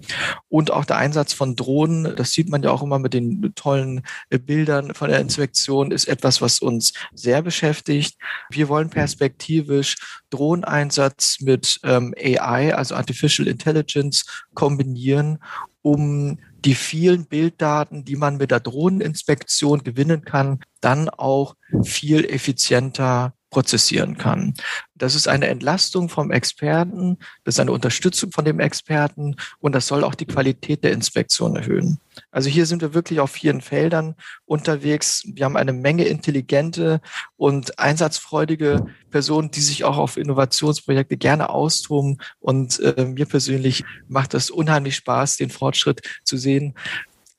Und 0.50 0.72
auch 0.72 0.86
der 0.86 0.98
Einsatz 0.98 1.34
von 1.34 1.56
Drohnen, 1.56 2.16
das 2.16 2.32
sieht 2.32 2.50
man 2.50 2.64
ja 2.64 2.72
auch 2.72 2.84
immer 2.84 3.00
mit 3.00 3.14
den 3.14 3.54
tollen 3.56 4.02
äh, 4.30 4.40
Bildern 4.40 4.94
von 4.94 5.10
der 5.10 5.20
Inspektion, 5.20 5.92
ist 5.92 6.08
etwas, 6.08 6.42
was 6.42 6.60
uns 6.60 6.94
sehr 7.14 7.42
beschäftigt. 7.42 8.18
Wir 8.50 8.70
wollen 8.70 8.90
perspektivisch 8.90 10.22
Drohneneinsatz 10.30 11.42
mit 11.42 11.80
ähm, 11.84 12.14
AI, 12.18 12.74
also 12.76 12.96
Artificial 12.96 13.41
Intelligence, 13.48 14.26
kombinieren, 14.54 15.40
um 15.82 16.40
die 16.64 16.76
vielen 16.76 17.26
Bilddaten, 17.26 18.06
die 18.06 18.16
man 18.16 18.38
mit 18.38 18.52
der 18.52 18.60
Drohneninspektion 18.60 19.84
gewinnen 19.84 20.24
kann, 20.24 20.60
dann 20.80 21.10
auch 21.10 21.56
viel 21.84 22.26
effizienter 22.26 23.34
prozessieren 23.52 24.18
kann. 24.18 24.56
Das 24.96 25.14
ist 25.14 25.28
eine 25.28 25.48
Entlastung 25.48 26.10
vom 26.10 26.32
Experten, 26.32 27.18
das 27.44 27.56
ist 27.56 27.60
eine 27.60 27.72
Unterstützung 27.72 28.32
von 28.32 28.46
dem 28.46 28.60
Experten 28.60 29.36
und 29.60 29.76
das 29.76 29.86
soll 29.86 30.04
auch 30.04 30.16
die 30.16 30.26
Qualität 30.26 30.84
der 30.84 30.94
Inspektion 30.94 31.56
erhöhen. 31.56 32.00
Also 32.32 32.50
hier 32.50 32.66
sind 32.66 32.82
wir 32.82 32.94
wirklich 32.94 33.20
auf 33.20 33.32
vielen 33.32 33.62
Feldern 33.62 34.16
unterwegs. 34.46 35.24
Wir 35.26 35.46
haben 35.46 35.58
eine 35.58 35.74
Menge 35.74 36.06
intelligente 36.06 37.02
und 37.38 37.80
einsatzfreudige 37.80 38.86
Personen, 39.12 39.52
die 39.52 39.62
sich 39.62 39.84
auch 39.84 39.98
auf 39.98 40.18
Innovationsprojekte 40.18 41.18
gerne 41.18 41.50
austoben. 41.50 42.18
Und 42.40 42.80
äh, 42.80 43.06
mir 43.06 43.26
persönlich 43.26 43.84
macht 44.08 44.34
das 44.34 44.50
unheimlich 44.50 44.96
Spaß, 44.96 45.38
den 45.38 45.50
Fortschritt 45.50 46.02
zu 46.24 46.38
sehen. 46.38 46.76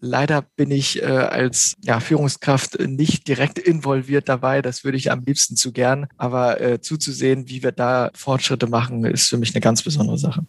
Leider 0.04 0.42
bin 0.56 0.72
ich 0.72 1.00
äh, 1.00 1.06
als 1.06 1.76
ja, 1.80 2.00
Führungskraft 2.00 2.80
nicht 2.80 3.28
direkt 3.28 3.60
involviert 3.60 4.28
dabei. 4.28 4.60
Das 4.60 4.82
würde 4.82 4.98
ich 4.98 5.12
am 5.12 5.22
liebsten 5.24 5.54
zu 5.54 5.70
gern. 5.70 6.08
Aber 6.16 6.60
äh, 6.60 6.80
zuzusehen, 6.80 7.48
wie 7.48 7.62
wir 7.62 7.70
da 7.70 8.10
Fortschritte 8.12 8.66
machen, 8.66 9.04
ist 9.04 9.28
für 9.28 9.36
mich 9.36 9.54
eine 9.54 9.60
ganz 9.60 9.80
besondere 9.80 10.18
Sache. 10.18 10.44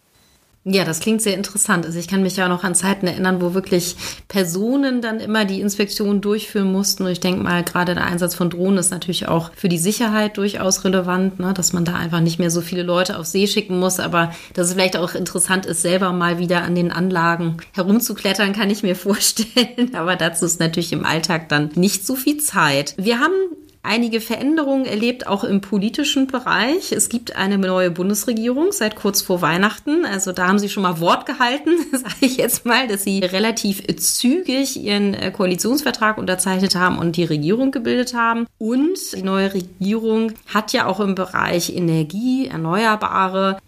Ja, 0.66 0.86
das 0.86 1.00
klingt 1.00 1.20
sehr 1.20 1.34
interessant. 1.34 1.84
Also 1.84 1.98
ich 1.98 2.08
kann 2.08 2.22
mich 2.22 2.36
ja 2.36 2.48
noch 2.48 2.64
an 2.64 2.74
Zeiten 2.74 3.06
erinnern, 3.06 3.42
wo 3.42 3.52
wirklich 3.52 3.96
Personen 4.28 5.02
dann 5.02 5.20
immer 5.20 5.44
die 5.44 5.60
Inspektion 5.60 6.22
durchführen 6.22 6.72
mussten. 6.72 7.04
Und 7.04 7.10
ich 7.10 7.20
denke 7.20 7.42
mal, 7.42 7.62
gerade 7.62 7.94
der 7.94 8.06
Einsatz 8.06 8.34
von 8.34 8.48
Drohnen 8.48 8.78
ist 8.78 8.90
natürlich 8.90 9.28
auch 9.28 9.50
für 9.54 9.68
die 9.68 9.76
Sicherheit 9.76 10.38
durchaus 10.38 10.84
relevant, 10.84 11.38
ne? 11.38 11.52
dass 11.52 11.74
man 11.74 11.84
da 11.84 11.96
einfach 11.96 12.20
nicht 12.20 12.38
mehr 12.38 12.50
so 12.50 12.62
viele 12.62 12.82
Leute 12.82 13.18
auf 13.18 13.26
See 13.26 13.46
schicken 13.46 13.78
muss. 13.78 14.00
Aber 14.00 14.32
dass 14.54 14.68
es 14.68 14.72
vielleicht 14.72 14.96
auch 14.96 15.14
interessant 15.14 15.66
ist, 15.66 15.82
selber 15.82 16.12
mal 16.12 16.38
wieder 16.38 16.62
an 16.62 16.74
den 16.74 16.90
Anlagen 16.90 17.58
herumzuklettern, 17.74 18.54
kann 18.54 18.70
ich 18.70 18.82
mir 18.82 18.96
vorstellen. 18.96 19.94
Aber 19.94 20.16
dazu 20.16 20.46
ist 20.46 20.60
natürlich 20.60 20.94
im 20.94 21.04
Alltag 21.04 21.50
dann 21.50 21.72
nicht 21.74 22.06
so 22.06 22.16
viel 22.16 22.38
Zeit. 22.38 22.94
Wir 22.96 23.20
haben 23.20 23.34
einige 23.84 24.20
Veränderungen 24.20 24.86
erlebt, 24.86 25.26
auch 25.26 25.44
im 25.44 25.60
politischen 25.60 26.26
Bereich. 26.26 26.90
Es 26.92 27.08
gibt 27.08 27.36
eine 27.36 27.58
neue 27.58 27.90
Bundesregierung 27.90 28.72
seit 28.72 28.96
kurz 28.96 29.22
vor 29.22 29.42
Weihnachten. 29.42 30.04
Also 30.04 30.32
da 30.32 30.48
haben 30.48 30.58
sie 30.58 30.68
schon 30.68 30.82
mal 30.82 31.00
Wort 31.00 31.26
gehalten, 31.26 31.70
sage 31.92 32.14
ich 32.20 32.38
jetzt 32.38 32.64
mal, 32.64 32.88
dass 32.88 33.04
sie 33.04 33.20
relativ 33.20 33.86
zügig 33.98 34.82
ihren 34.82 35.14
äh, 35.14 35.30
Koalitionsvertrag 35.30 36.18
unterzeichnet 36.18 36.74
haben 36.74 36.98
und 36.98 37.16
die 37.16 37.24
Regierung 37.24 37.70
gebildet 37.70 38.14
haben. 38.14 38.46
Und 38.58 38.98
die 39.14 39.22
neue 39.22 39.54
Regierung 39.54 40.32
hat 40.52 40.72
ja 40.72 40.86
auch 40.86 41.00
im 41.00 41.14
Bereich 41.14 41.74
Energie, 41.74 42.48
Erneuerbare 42.48 43.58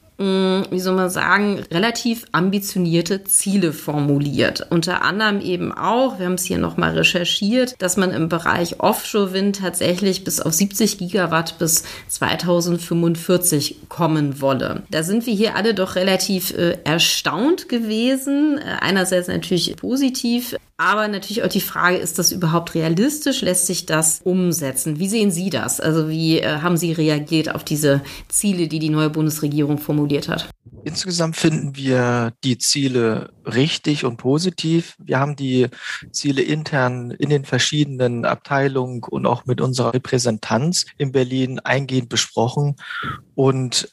wie 0.70 0.80
soll 0.80 0.94
man 0.94 1.10
sagen, 1.10 1.60
relativ 1.70 2.26
ambitionierte 2.32 3.24
Ziele 3.24 3.72
formuliert. 3.72 4.66
Unter 4.70 5.02
anderem 5.02 5.40
eben 5.40 5.72
auch, 5.72 6.18
wir 6.18 6.26
haben 6.26 6.34
es 6.34 6.44
hier 6.44 6.58
nochmal 6.58 6.96
recherchiert, 6.96 7.74
dass 7.80 7.96
man 7.96 8.12
im 8.12 8.28
Bereich 8.28 8.80
Offshore-Wind 8.80 9.60
tatsächlich 9.60 10.24
bis 10.24 10.40
auf 10.40 10.54
70 10.54 10.98
Gigawatt 10.98 11.58
bis 11.58 11.84
2045 12.08 13.88
kommen 13.88 14.40
wolle. 14.40 14.82
Da 14.90 15.02
sind 15.02 15.26
wir 15.26 15.34
hier 15.34 15.54
alle 15.56 15.74
doch 15.74 15.96
relativ 15.96 16.56
äh, 16.56 16.78
erstaunt 16.84 17.68
gewesen. 17.68 18.58
Äh, 18.58 18.76
einerseits 18.80 19.28
natürlich 19.28 19.76
positiv, 19.76 20.56
aber 20.78 21.08
natürlich 21.08 21.42
auch 21.42 21.48
die 21.48 21.60
Frage, 21.60 21.96
ist 21.96 22.18
das 22.18 22.32
überhaupt 22.32 22.74
realistisch? 22.74 23.40
Lässt 23.40 23.66
sich 23.66 23.86
das 23.86 24.20
umsetzen? 24.24 24.98
Wie 24.98 25.08
sehen 25.08 25.30
Sie 25.30 25.48
das? 25.48 25.80
Also 25.80 26.08
wie 26.10 26.40
äh, 26.40 26.58
haben 26.60 26.76
Sie 26.76 26.92
reagiert 26.92 27.54
auf 27.54 27.64
diese 27.64 28.02
Ziele, 28.28 28.68
die 28.68 28.78
die 28.78 28.90
neue 28.90 29.08
Bundesregierung 29.08 29.78
formuliert 29.78 30.28
hat? 30.28 30.50
Insgesamt 30.84 31.36
finden 31.36 31.76
wir 31.76 32.32
die 32.44 32.58
Ziele 32.58 33.30
richtig 33.44 34.04
und 34.04 34.18
positiv. 34.18 34.96
Wir 34.98 35.18
haben 35.18 35.34
die 35.34 35.68
Ziele 36.12 36.42
intern 36.42 37.10
in 37.10 37.30
den 37.30 37.44
verschiedenen 37.44 38.24
Abteilungen 38.24 39.02
und 39.02 39.26
auch 39.26 39.46
mit 39.46 39.60
unserer 39.60 39.94
Repräsentanz 39.94 40.86
in 40.98 41.10
Berlin 41.10 41.58
eingehend 41.58 42.08
besprochen. 42.08 42.76
Und 43.34 43.90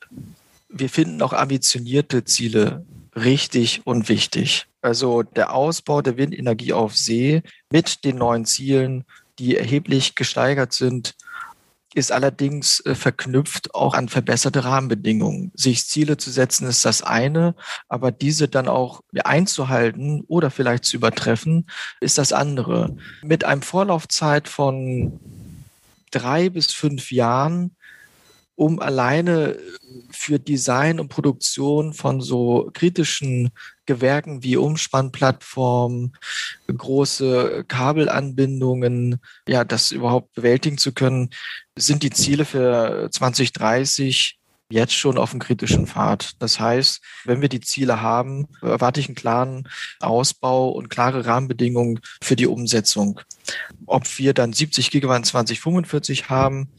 wir 0.69 0.89
finden 0.89 1.21
auch 1.21 1.33
ambitionierte 1.33 2.25
Ziele 2.25 2.85
richtig 3.15 3.82
und 3.86 4.10
wichtig. 4.10 4.67
Also 4.82 5.24
der 5.24 5.53
Ausbau 5.53 6.01
der 6.01 6.17
Windenergie 6.17 6.74
auf 6.74 6.96
See 6.96 7.41
mit 7.72 8.03
den 8.03 8.17
neuen 8.17 8.46
Zielen, 8.46 9.05
die 9.39 9.55
erheblich 9.58 10.15
gesteigert 10.15 10.74
sind, 10.74 11.15
ist 11.96 12.12
allerdings 12.12 12.79
äh, 12.86 12.96
verknüpft 12.96 13.75
auch 13.75 13.93
an 13.93 14.10
verbesserte 14.10 14.63
Rahmenbedingungen. 14.65 15.51
Sich 15.55 15.86
Ziele 15.86 16.17
zu 16.17 16.32
setzen 16.32 16.67
ist 16.67 16.86
das 16.86 17.03
eine, 17.03 17.55
aber 17.88 18.12
diese 18.12 18.48
dann 18.48 18.67
auch 18.67 19.01
einzuhalten 19.24 20.24
oder 20.27 20.50
vielleicht 20.50 20.86
zu 20.86 20.98
übertreffen, 20.98 21.67
ist 22.00 22.17
das 22.17 22.34
andere. 22.34 22.96
Mit 23.22 23.43
einem 23.43 23.62
Vorlaufzeit 23.62 24.48
von 24.48 25.20
drei 26.12 26.50
bis 26.50 26.72
fünf 26.74 27.12
Jahren 27.12 27.75
um 28.55 28.79
alleine 28.79 29.57
für 30.12 30.39
Design 30.39 31.00
und 31.00 31.10
Produktion 31.10 31.93
von 31.93 32.22
so 32.22 32.69
kritischen 32.74 33.50
Gewerken 33.86 34.43
wie 34.43 34.57
Umspannplattformen, 34.57 36.15
große 36.67 37.65
Kabelanbindungen, 37.67 39.19
ja, 39.48 39.63
das 39.63 39.91
überhaupt 39.91 40.33
bewältigen 40.33 40.77
zu 40.77 40.93
können, 40.93 41.29
sind 41.75 42.03
die 42.03 42.12
Ziele 42.12 42.45
für 42.45 43.10
2030 43.12 44.39
jetzt 44.73 44.93
schon 44.93 45.17
auf 45.17 45.31
dem 45.31 45.39
kritischen 45.39 45.87
Pfad. 45.87 46.31
Das 46.39 46.59
heißt, 46.59 47.01
wenn 47.25 47.41
wir 47.41 47.49
die 47.49 47.61
Ziele 47.61 48.01
haben, 48.01 48.47
erwarte 48.61 48.99
ich 48.99 49.07
einen 49.07 49.15
klaren 49.15 49.69
Ausbau 49.99 50.69
und 50.69 50.89
klare 50.89 51.25
Rahmenbedingungen 51.25 51.99
für 52.21 52.35
die 52.35 52.47
Umsetzung. 52.47 53.21
Ob 53.85 54.17
wir 54.17 54.33
dann 54.33 54.51
70 54.51 54.89
Gigawatt 54.89 55.25
2045 55.25 56.29
haben, 56.29 56.69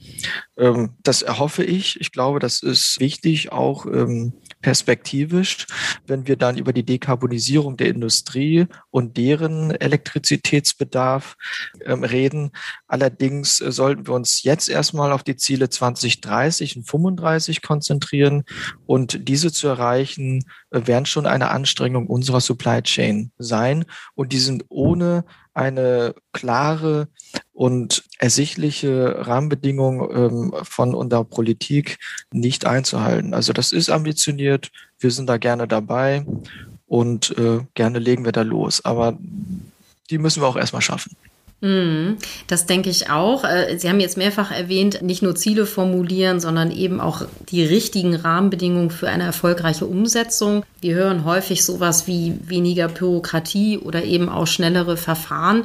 ähm, 0.59 0.91
das 1.03 1.23
erhoffe 1.23 1.63
ich. 1.63 2.01
Ich 2.01 2.11
glaube, 2.11 2.41
das 2.41 2.63
ist 2.63 2.99
wichtig, 3.01 3.53
auch 3.53 3.87
ähm, 3.87 4.33
perspektivisch, 4.65 5.67
wenn 6.07 6.27
wir 6.27 6.37
dann 6.37 6.57
über 6.57 6.73
die 6.73 6.87
Dekarbonisierung 6.87 7.77
der 7.77 7.89
Industrie 7.89 8.67
und 8.91 9.19
deren 9.19 9.73
Elektrizitätsbedarf 9.73 11.37
ähm, 11.85 12.03
reden. 12.03 12.51
Allerdings 12.89 13.61
äh, 13.61 13.71
sollten 13.71 14.07
wir 14.07 14.15
uns 14.15 14.43
jetzt 14.43 14.71
erstmal 14.71 15.13
auf 15.13 15.23
die 15.23 15.37
Ziele 15.37 15.69
2030 15.69 16.79
und 16.79 16.89
35 16.89 17.61
konzentrieren 17.61 18.45
und 18.87 19.29
diese 19.29 19.53
zu 19.53 19.69
erreichen, 19.69 20.47
äh, 20.71 20.87
werden 20.87 21.05
schon 21.05 21.27
eine 21.27 21.51
Anstrengung 21.51 22.07
unserer 22.07 22.41
Supply 22.41 22.81
Chain 22.81 23.33
sein 23.37 23.85
und 24.15 24.33
die 24.33 24.39
sind 24.39 24.65
ohne 24.71 25.27
eine 25.55 26.15
klare 26.33 27.09
und 27.53 28.05
ersichtliche 28.19 29.27
Rahmenbedingung 29.27 30.11
ähm, 30.13 30.55
von 30.63 30.95
unserer 30.95 31.25
Politik 31.25 31.99
nicht 32.33 32.67
einzuhalten. 32.67 33.35
Also 33.35 33.53
das 33.53 33.73
ist 33.73 33.91
ambitioniert, 33.91 34.71
wir 34.99 35.11
sind 35.11 35.29
da 35.29 35.37
gerne 35.37 35.69
dabei 35.69 36.27
und 36.87 37.37
äh, 37.39 37.61
gerne 37.75 37.99
legen 37.99 38.25
wir 38.25 38.33
da 38.33 38.43
los. 38.43 38.85
Aber 38.85 39.17
die 40.11 40.19
müssen 40.19 40.43
wir 40.43 40.49
auch 40.49 40.57
erstmal 40.57 40.83
schaffen. 40.83 41.17
Mhm. 41.65 42.19
Das 42.47 42.67
denke 42.67 42.91
ich 42.91 43.09
auch. 43.09 43.43
Äh, 43.43 43.79
Sie 43.79 43.89
haben 43.89 43.99
jetzt 43.99 44.19
mehrfach 44.19 44.51
erwähnt, 44.51 45.01
nicht 45.01 45.23
nur 45.23 45.35
Ziele 45.35 45.65
formulieren, 45.65 46.39
sondern 46.39 46.71
eben 46.71 47.01
auch 47.01 47.23
die 47.49 47.65
richtigen 47.65 48.15
Rahmenbedingungen 48.15 48.91
für 48.91 49.09
eine 49.09 49.25
erfolgreiche 49.25 49.87
Umsetzung. 49.87 50.63
Wir 50.83 50.95
hören 50.95 51.25
häufig 51.25 51.65
sowas 51.65 52.07
wie 52.07 52.39
weniger 52.45 52.89
Bürokratie 52.89 53.79
oder 53.79 54.05
eben 54.05 54.29
auch 54.29 54.47
schnellere 54.47 54.99
Verfahren. 54.99 55.65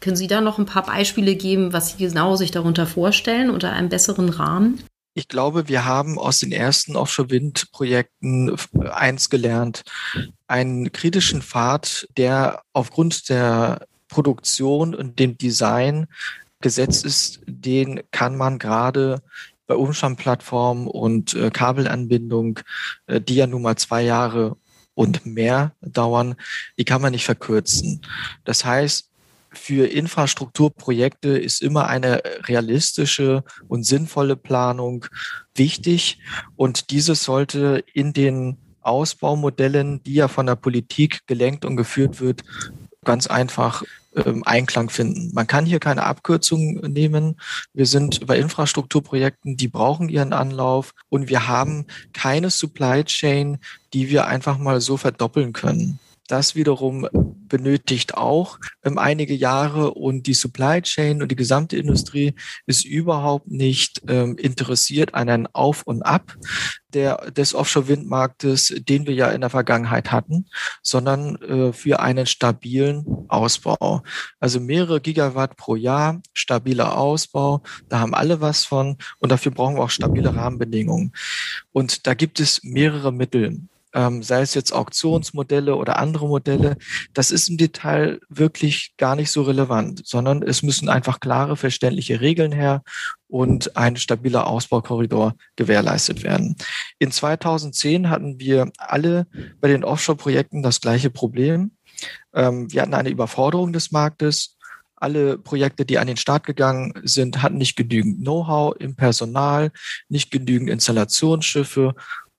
Können 0.00 0.16
Sie 0.16 0.26
da 0.26 0.40
noch 0.40 0.58
ein 0.58 0.66
paar 0.66 0.84
Beispiele 0.84 1.36
geben, 1.36 1.72
was 1.72 1.90
Sie 1.90 2.04
genau 2.04 2.34
sich 2.34 2.50
darunter 2.50 2.86
vorstellen 2.86 3.48
unter 3.48 3.72
einem 3.72 3.88
besseren 3.88 4.30
Rahmen? 4.30 4.82
Ich 5.14 5.28
glaube, 5.28 5.68
wir 5.68 5.84
haben 5.84 6.18
aus 6.18 6.40
den 6.40 6.50
ersten 6.50 6.96
Offshore-Wind-Projekten 6.96 8.56
eins 8.90 9.30
gelernt. 9.30 9.82
Einen 10.48 10.90
kritischen 10.90 11.40
Pfad, 11.40 12.06
der 12.16 12.62
aufgrund 12.72 13.28
der 13.28 13.86
Produktion 14.16 14.94
und 14.94 15.18
dem 15.18 15.36
Design 15.36 16.06
gesetzt 16.62 17.04
ist, 17.04 17.40
den 17.46 18.00
kann 18.12 18.34
man 18.34 18.58
gerade 18.58 19.20
bei 19.66 19.74
Umspannplattformen 19.74 20.86
und 20.86 21.34
äh, 21.34 21.50
Kabelanbindung, 21.50 22.60
äh, 23.08 23.20
die 23.20 23.34
ja 23.34 23.46
nun 23.46 23.60
mal 23.60 23.76
zwei 23.76 24.00
Jahre 24.00 24.56
und 24.94 25.26
mehr 25.26 25.72
dauern, 25.82 26.34
die 26.78 26.86
kann 26.86 27.02
man 27.02 27.12
nicht 27.12 27.26
verkürzen. 27.26 28.00
Das 28.44 28.64
heißt, 28.64 29.10
für 29.52 29.86
Infrastrukturprojekte 29.86 31.36
ist 31.36 31.60
immer 31.60 31.88
eine 31.88 32.22
realistische 32.44 33.44
und 33.68 33.84
sinnvolle 33.84 34.36
Planung 34.36 35.04
wichtig. 35.54 36.20
Und 36.56 36.90
dieses 36.90 37.22
sollte 37.22 37.84
in 37.92 38.14
den 38.14 38.56
Ausbaumodellen, 38.80 40.02
die 40.04 40.14
ja 40.14 40.28
von 40.28 40.46
der 40.46 40.56
Politik 40.56 41.26
gelenkt 41.26 41.66
und 41.66 41.76
geführt 41.76 42.20
wird, 42.20 42.44
ganz 43.06 43.26
einfach 43.26 43.82
ähm, 44.24 44.42
Einklang 44.44 44.90
finden. 44.90 45.32
Man 45.34 45.46
kann 45.46 45.66
hier 45.66 45.80
keine 45.80 46.04
Abkürzung 46.04 46.80
nehmen. 46.80 47.36
Wir 47.72 47.86
sind 47.86 48.26
bei 48.26 48.38
Infrastrukturprojekten, 48.38 49.56
die 49.56 49.68
brauchen 49.68 50.08
ihren 50.08 50.32
Anlauf 50.32 50.92
und 51.08 51.28
wir 51.28 51.48
haben 51.48 51.86
keine 52.12 52.50
Supply 52.50 53.04
Chain, 53.04 53.58
die 53.92 54.08
wir 54.08 54.26
einfach 54.26 54.58
mal 54.58 54.80
so 54.80 54.96
verdoppeln 54.96 55.52
können. 55.52 55.98
Das 56.26 56.54
wiederum 56.54 57.08
benötigt 57.12 58.16
auch 58.16 58.58
ähm, 58.84 58.98
einige 58.98 59.34
Jahre 59.34 59.94
und 59.94 60.26
die 60.26 60.34
Supply 60.34 60.82
Chain 60.82 61.22
und 61.22 61.30
die 61.30 61.36
gesamte 61.36 61.76
Industrie 61.76 62.34
ist 62.66 62.84
überhaupt 62.84 63.48
nicht 63.48 64.02
ähm, 64.08 64.36
interessiert 64.36 65.14
an 65.14 65.28
einem 65.28 65.48
Auf 65.52 65.82
und 65.84 66.02
Ab 66.02 66.36
der, 66.92 67.30
des 67.30 67.54
Offshore-Windmarktes, 67.54 68.74
den 68.78 69.06
wir 69.06 69.14
ja 69.14 69.30
in 69.30 69.42
der 69.42 69.50
Vergangenheit 69.50 70.12
hatten, 70.12 70.46
sondern 70.82 71.36
äh, 71.42 71.72
für 71.72 72.00
einen 72.00 72.26
stabilen 72.26 73.04
Ausbau. 73.28 74.02
Also 74.40 74.60
mehrere 74.60 75.00
Gigawatt 75.00 75.56
pro 75.56 75.76
Jahr, 75.76 76.20
stabiler 76.32 76.96
Ausbau, 76.98 77.62
da 77.88 78.00
haben 78.00 78.14
alle 78.14 78.40
was 78.40 78.64
von 78.64 78.96
und 79.18 79.30
dafür 79.30 79.52
brauchen 79.52 79.76
wir 79.76 79.82
auch 79.82 79.90
stabile 79.90 80.34
Rahmenbedingungen. 80.34 81.12
Und 81.72 82.06
da 82.06 82.14
gibt 82.14 82.40
es 82.40 82.62
mehrere 82.64 83.12
Mittel 83.12 83.60
ähm, 83.96 84.22
sei 84.22 84.42
es 84.42 84.52
jetzt 84.52 84.72
Auktionsmodelle 84.72 85.74
oder 85.74 85.98
andere 85.98 86.28
Modelle, 86.28 86.76
das 87.14 87.30
ist 87.30 87.48
im 87.48 87.56
Detail 87.56 88.20
wirklich 88.28 88.92
gar 88.98 89.16
nicht 89.16 89.30
so 89.30 89.42
relevant, 89.42 90.02
sondern 90.04 90.42
es 90.42 90.62
müssen 90.62 90.90
einfach 90.90 91.18
klare, 91.18 91.56
verständliche 91.56 92.20
Regeln 92.20 92.52
her 92.52 92.82
und 93.26 93.74
ein 93.76 93.96
stabiler 93.96 94.46
Ausbaukorridor 94.48 95.34
gewährleistet 95.56 96.22
werden. 96.22 96.56
In 96.98 97.10
2010 97.10 98.10
hatten 98.10 98.38
wir 98.38 98.70
alle 98.76 99.26
bei 99.60 99.68
den 99.68 99.82
Offshore-Projekten 99.82 100.62
das 100.62 100.82
gleiche 100.82 101.08
Problem. 101.08 101.70
Ähm, 102.34 102.70
wir 102.70 102.82
hatten 102.82 102.94
eine 102.94 103.08
Überforderung 103.08 103.72
des 103.72 103.92
Marktes. 103.92 104.58
Alle 104.98 105.38
Projekte, 105.38 105.86
die 105.86 105.98
an 105.98 106.06
den 106.06 106.16
Start 106.16 106.44
gegangen 106.44 106.92
sind, 107.02 107.42
hatten 107.42 107.58
nicht 107.58 107.76
genügend 107.76 108.20
Know-how 108.20 108.74
im 108.78 108.94
Personal, 108.94 109.70
nicht 110.08 110.30
genügend 110.30 110.70
Installationsschiffe 110.70 111.94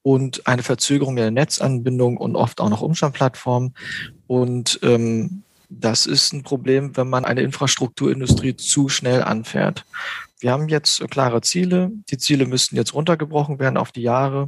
und 0.08 0.48
eine 0.48 0.64
Verzögerung 0.64 1.18
der 1.18 1.32
Netzanbindung 1.32 2.16
und 2.16 2.38
oft 2.38 2.62
auch 2.62 2.70
noch 2.70 2.82
Umstandplattformen. 2.82 3.74
Und 4.26 4.80
ähm, 4.82 5.44
das 5.68 6.06
ist 6.06 6.32
ein 6.32 6.44
Problem, 6.44 6.96
wenn 6.96 7.10
man 7.10 7.26
eine 7.26 7.42
Infrastrukturindustrie 7.42 8.56
zu 8.56 8.88
schnell 8.88 9.22
anfährt. 9.22 9.84
Wir 10.40 10.54
haben 10.54 10.70
jetzt 10.70 11.02
klare 11.10 11.42
Ziele. 11.42 11.92
Die 12.10 12.18
Ziele 12.18 12.46
müssten 12.46 12.78
jetzt 12.78 12.94
runtergebrochen 12.94 13.60
werden 13.60 13.76
auf 13.76 13.92
die 13.92 14.02
Jahre. 14.02 14.48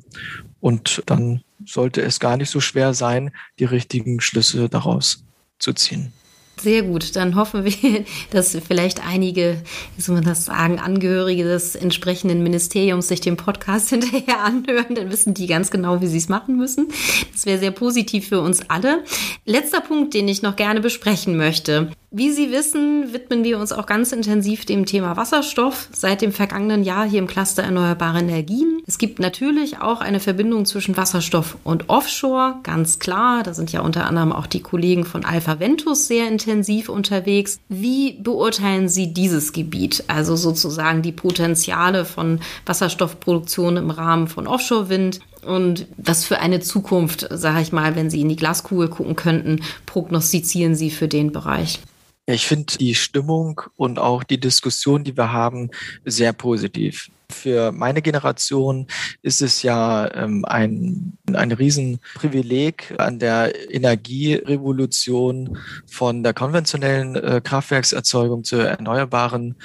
Und 0.61 1.03
dann 1.07 1.41
sollte 1.65 2.03
es 2.03 2.21
gar 2.21 2.37
nicht 2.37 2.51
so 2.51 2.61
schwer 2.61 2.93
sein, 2.93 3.31
die 3.59 3.65
richtigen 3.65 4.21
Schlüsse 4.21 4.69
daraus 4.69 5.25
zu 5.57 5.73
ziehen. 5.73 6.13
Sehr 6.61 6.83
gut. 6.83 7.15
Dann 7.15 7.35
hoffen 7.35 7.63
wir, 7.65 8.05
dass 8.31 8.57
vielleicht 8.67 9.05
einige, 9.05 9.61
wie 9.95 10.01
soll 10.01 10.15
man 10.15 10.23
das 10.23 10.45
sagen, 10.45 10.79
Angehörige 10.79 11.43
des 11.43 11.75
entsprechenden 11.75 12.43
Ministeriums 12.43 13.07
sich 13.07 13.21
den 13.21 13.37
Podcast 13.37 13.89
hinterher 13.91 14.43
anhören. 14.43 14.95
Dann 14.95 15.11
wissen 15.11 15.33
die 15.33 15.47
ganz 15.47 15.71
genau, 15.71 16.01
wie 16.01 16.07
sie 16.07 16.17
es 16.17 16.29
machen 16.29 16.57
müssen. 16.57 16.87
Das 17.31 17.45
wäre 17.45 17.59
sehr 17.59 17.71
positiv 17.71 18.27
für 18.27 18.41
uns 18.41 18.69
alle. 18.69 19.03
Letzter 19.45 19.81
Punkt, 19.81 20.13
den 20.13 20.27
ich 20.27 20.41
noch 20.41 20.55
gerne 20.55 20.81
besprechen 20.81 21.37
möchte. 21.37 21.91
Wie 22.11 22.31
Sie 22.31 22.51
wissen, 22.51 23.13
widmen 23.13 23.43
wir 23.43 23.59
uns 23.59 23.71
auch 23.71 23.85
ganz 23.85 24.11
intensiv 24.11 24.65
dem 24.65 24.87
Thema 24.87 25.15
Wasserstoff 25.15 25.89
seit 25.91 26.23
dem 26.23 26.31
vergangenen 26.31 26.83
Jahr 26.83 27.07
hier 27.07 27.19
im 27.19 27.27
Cluster 27.27 27.61
Erneuerbare 27.61 28.17
Energien. 28.17 28.81
Es 28.87 28.97
gibt 28.97 29.19
natürlich 29.19 29.79
auch 29.79 30.01
eine 30.01 30.19
Verbindung 30.19 30.65
zwischen 30.65 30.97
Wasserstoff 30.97 31.57
und 31.63 31.87
Offshore, 31.87 32.55
ganz 32.63 32.97
klar. 32.97 33.43
Da 33.43 33.53
sind 33.53 33.71
ja 33.71 33.81
unter 33.81 34.07
anderem 34.07 34.31
auch 34.31 34.47
die 34.47 34.63
Kollegen 34.63 35.05
von 35.05 35.23
Alpha 35.23 35.59
Ventus 35.59 36.07
sehr 36.07 36.27
intensiv 36.27 36.48
unterwegs. 36.89 37.59
Wie 37.69 38.13
beurteilen 38.13 38.89
Sie 38.89 39.13
dieses 39.13 39.53
Gebiet, 39.53 40.03
also 40.07 40.35
sozusagen 40.35 41.01
die 41.01 41.11
Potenziale 41.11 42.05
von 42.05 42.39
Wasserstoffproduktion 42.65 43.77
im 43.77 43.91
Rahmen 43.91 44.27
von 44.27 44.47
Offshore-Wind? 44.47 45.19
Und 45.45 45.87
was 45.97 46.25
für 46.25 46.39
eine 46.39 46.59
Zukunft, 46.59 47.27
sage 47.31 47.61
ich 47.61 47.71
mal, 47.71 47.95
wenn 47.95 48.09
Sie 48.09 48.21
in 48.21 48.29
die 48.29 48.35
Glaskugel 48.35 48.89
gucken 48.89 49.15
könnten, 49.15 49.61
prognostizieren 49.85 50.75
Sie 50.75 50.89
für 50.89 51.07
den 51.07 51.31
Bereich? 51.31 51.79
Ich 52.25 52.45
finde 52.45 52.77
die 52.77 52.93
Stimmung 52.93 53.61
und 53.75 53.97
auch 53.97 54.23
die 54.23 54.39
Diskussion, 54.39 55.03
die 55.03 55.17
wir 55.17 55.31
haben, 55.31 55.71
sehr 56.05 56.33
positiv. 56.33 57.09
Für 57.31 57.71
meine 57.71 58.01
Generation 58.01 58.87
ist 59.21 59.41
es 59.41 59.61
ja 59.61 60.11
ähm, 60.13 60.43
ein, 60.45 61.17
ein 61.31 61.51
Riesenprivileg 61.51 62.95
an 62.97 63.19
der 63.19 63.71
Energierevolution 63.71 65.57
von 65.85 66.23
der 66.23 66.33
konventionellen 66.33 67.15
äh, 67.15 67.41
Kraftwerkserzeugung 67.43 68.43
zur 68.43 68.63
erneuerbaren 68.63 69.55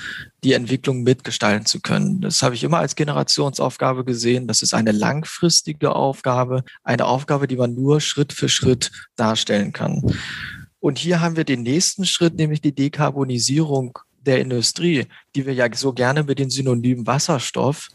die 0.44 0.52
Entwicklung 0.52 1.02
mitgestalten 1.02 1.64
zu 1.64 1.80
können. 1.80 2.20
Das 2.20 2.42
habe 2.42 2.54
ich 2.54 2.62
immer 2.62 2.78
als 2.78 2.96
Generationsaufgabe 2.96 4.04
gesehen. 4.04 4.46
Das 4.46 4.60
ist 4.60 4.74
eine 4.74 4.92
langfristige 4.92 5.94
Aufgabe, 5.94 6.64
eine 6.82 7.06
Aufgabe, 7.06 7.48
die 7.48 7.56
man 7.56 7.74
nur 7.74 8.02
Schritt 8.02 8.34
für 8.34 8.50
Schritt 8.50 8.92
darstellen 9.16 9.72
kann. 9.72 10.14
Und 10.80 10.98
hier 10.98 11.22
haben 11.22 11.36
wir 11.36 11.44
den 11.44 11.62
nächsten 11.62 12.04
Schritt, 12.04 12.34
nämlich 12.34 12.60
die 12.60 12.74
Dekarbonisierung 12.74 13.98
der 14.26 14.40
Industrie, 14.40 15.06
die 15.34 15.46
wir 15.46 15.54
ja 15.54 15.68
so 15.74 15.92
gerne 15.92 16.24
mit 16.24 16.38
den 16.38 16.50
Synonymen 16.50 17.06
Wasserstoff 17.06 17.88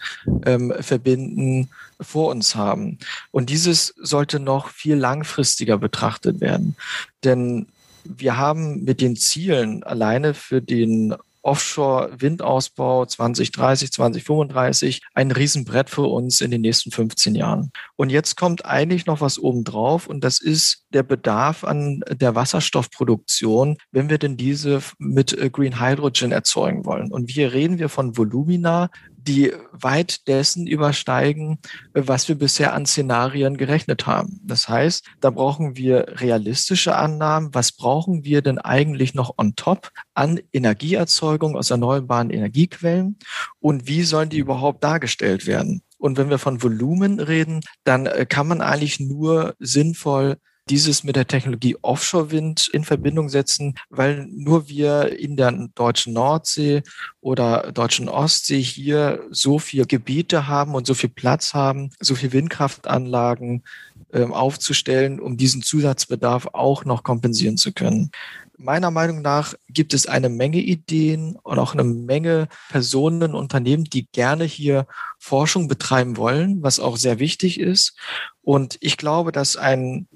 ähm, 0.45 0.73
verbinden, 0.79 1.69
vor 2.01 2.31
uns 2.31 2.55
haben. 2.55 2.97
Und 3.31 3.49
dieses 3.49 3.93
sollte 3.97 4.39
noch 4.39 4.69
viel 4.69 4.95
langfristiger 4.95 5.77
betrachtet 5.77 6.39
werden. 6.39 6.75
Denn 7.23 7.67
wir 8.05 8.37
haben 8.37 8.83
mit 8.83 9.01
den 9.01 9.15
Zielen 9.15 9.83
alleine 9.83 10.33
für 10.33 10.61
den 10.61 11.15
Offshore-Windausbau 11.41 13.05
2030, 13.05 13.91
2035 13.91 15.01
ein 15.13 15.31
Riesenbrett 15.31 15.89
für 15.89 16.03
uns 16.03 16.41
in 16.41 16.51
den 16.51 16.61
nächsten 16.61 16.91
15 16.91 17.35
Jahren. 17.35 17.71
Und 17.95 18.09
jetzt 18.09 18.35
kommt 18.35 18.65
eigentlich 18.65 19.05
noch 19.05 19.21
was 19.21 19.39
obendrauf 19.39 20.07
und 20.07 20.23
das 20.23 20.41
ist 20.41 20.85
der 20.93 21.03
Bedarf 21.03 21.63
an 21.63 22.01
der 22.09 22.35
Wasserstoffproduktion, 22.35 23.77
wenn 23.91 24.09
wir 24.09 24.17
denn 24.17 24.37
diese 24.37 24.81
mit 24.97 25.37
äh, 25.37 25.49
Green 25.49 25.79
Hydrogen 25.79 26.31
erzeugen 26.31 26.85
wollen. 26.85 27.11
Und 27.11 27.29
hier 27.29 27.53
reden 27.53 27.79
wir 27.79 27.89
von 27.89 28.17
Volumina, 28.17 28.89
die 29.29 29.53
weit 29.71 30.27
dessen 30.27 30.65
übersteigen, 30.65 31.59
was 31.93 32.27
wir 32.27 32.35
bisher 32.35 32.73
an 32.73 32.87
Szenarien 32.87 33.57
gerechnet 33.57 34.07
haben. 34.07 34.39
Das 34.43 34.67
heißt, 34.67 35.05
da 35.21 35.29
brauchen 35.29 35.77
wir 35.77 36.19
realistische 36.19 36.95
Annahmen. 36.95 37.53
Was 37.53 37.71
brauchen 37.71 38.25
wir 38.25 38.41
denn 38.41 38.57
eigentlich 38.57 39.13
noch 39.13 39.35
on 39.37 39.55
top 39.55 39.91
an 40.15 40.39
Energieerzeugung 40.51 41.55
aus 41.55 41.69
erneuerbaren 41.69 42.31
Energiequellen? 42.31 43.19
Und 43.59 43.87
wie 43.87 44.01
sollen 44.01 44.29
die 44.29 44.39
überhaupt 44.39 44.83
dargestellt 44.83 45.45
werden? 45.45 45.83
Und 45.99 46.17
wenn 46.17 46.31
wir 46.31 46.39
von 46.39 46.63
Volumen 46.63 47.19
reden, 47.19 47.61
dann 47.83 48.07
äh, 48.07 48.25
kann 48.25 48.47
man 48.47 48.61
eigentlich 48.61 48.99
nur 48.99 49.53
sinnvoll 49.59 50.37
dieses 50.69 51.03
mit 51.03 51.15
der 51.15 51.27
Technologie 51.27 51.77
Offshore-Wind 51.81 52.69
in 52.71 52.83
Verbindung 52.83 53.29
setzen, 53.29 53.75
weil 53.89 54.27
nur 54.29 54.69
wir 54.69 55.17
in 55.19 55.35
der 55.35 55.51
deutschen 55.75 56.13
Nordsee 56.13 56.83
oder 57.21 57.71
deutschen 57.71 58.09
Ostsee 58.09 58.61
hier 58.61 59.23
so 59.31 59.59
viel 59.59 59.85
Gebiete 59.85 60.47
haben 60.47 60.75
und 60.75 60.85
so 60.85 60.93
viel 60.93 61.09
Platz 61.09 61.53
haben, 61.53 61.91
so 61.99 62.15
viel 62.15 62.31
Windkraftanlagen 62.31 63.63
äh, 64.11 64.23
aufzustellen, 64.23 65.19
um 65.19 65.37
diesen 65.37 65.61
Zusatzbedarf 65.61 66.47
auch 66.53 66.85
noch 66.85 67.03
kompensieren 67.03 67.57
zu 67.57 67.73
können 67.73 68.11
meiner 68.59 68.91
Meinung 68.91 69.21
nach 69.21 69.53
gibt 69.69 69.93
es 69.93 70.05
eine 70.05 70.29
Menge 70.29 70.59
Ideen 70.59 71.37
und 71.43 71.59
auch 71.59 71.73
eine 71.73 71.85
Menge 71.85 72.49
Personen, 72.69 73.33
Unternehmen, 73.33 73.85
die 73.85 74.07
gerne 74.11 74.43
hier 74.43 74.85
Forschung 75.17 75.67
betreiben 75.67 76.17
wollen, 76.17 76.61
was 76.61 76.79
auch 76.79 76.97
sehr 76.97 77.19
wichtig 77.19 77.59
ist. 77.59 77.95
Und 78.41 78.77
ich 78.81 78.97
glaube, 78.97 79.31
dass 79.31 79.55
ein 79.55 80.07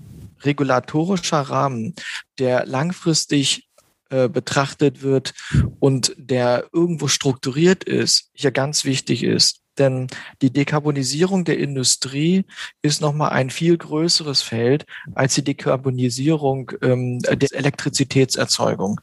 regulatorischer 0.45 1.41
Rahmen, 1.41 1.95
der 2.39 2.65
langfristig 2.65 3.67
äh, 4.09 4.29
betrachtet 4.29 5.01
wird 5.01 5.33
und 5.79 6.13
der 6.17 6.67
irgendwo 6.71 7.07
strukturiert 7.07 7.83
ist, 7.83 8.29
hier 8.33 8.51
ganz 8.51 8.85
wichtig 8.85 9.23
ist. 9.23 9.62
Denn 9.77 10.07
die 10.41 10.51
Dekarbonisierung 10.51 11.45
der 11.45 11.57
Industrie 11.57 12.45
ist 12.81 13.01
nochmal 13.01 13.31
ein 13.31 13.49
viel 13.49 13.77
größeres 13.77 14.41
Feld 14.41 14.85
als 15.15 15.35
die 15.35 15.43
Dekarbonisierung 15.43 16.71
ähm, 16.81 17.19
der 17.19 17.47
Elektrizitätserzeugung. 17.51 18.99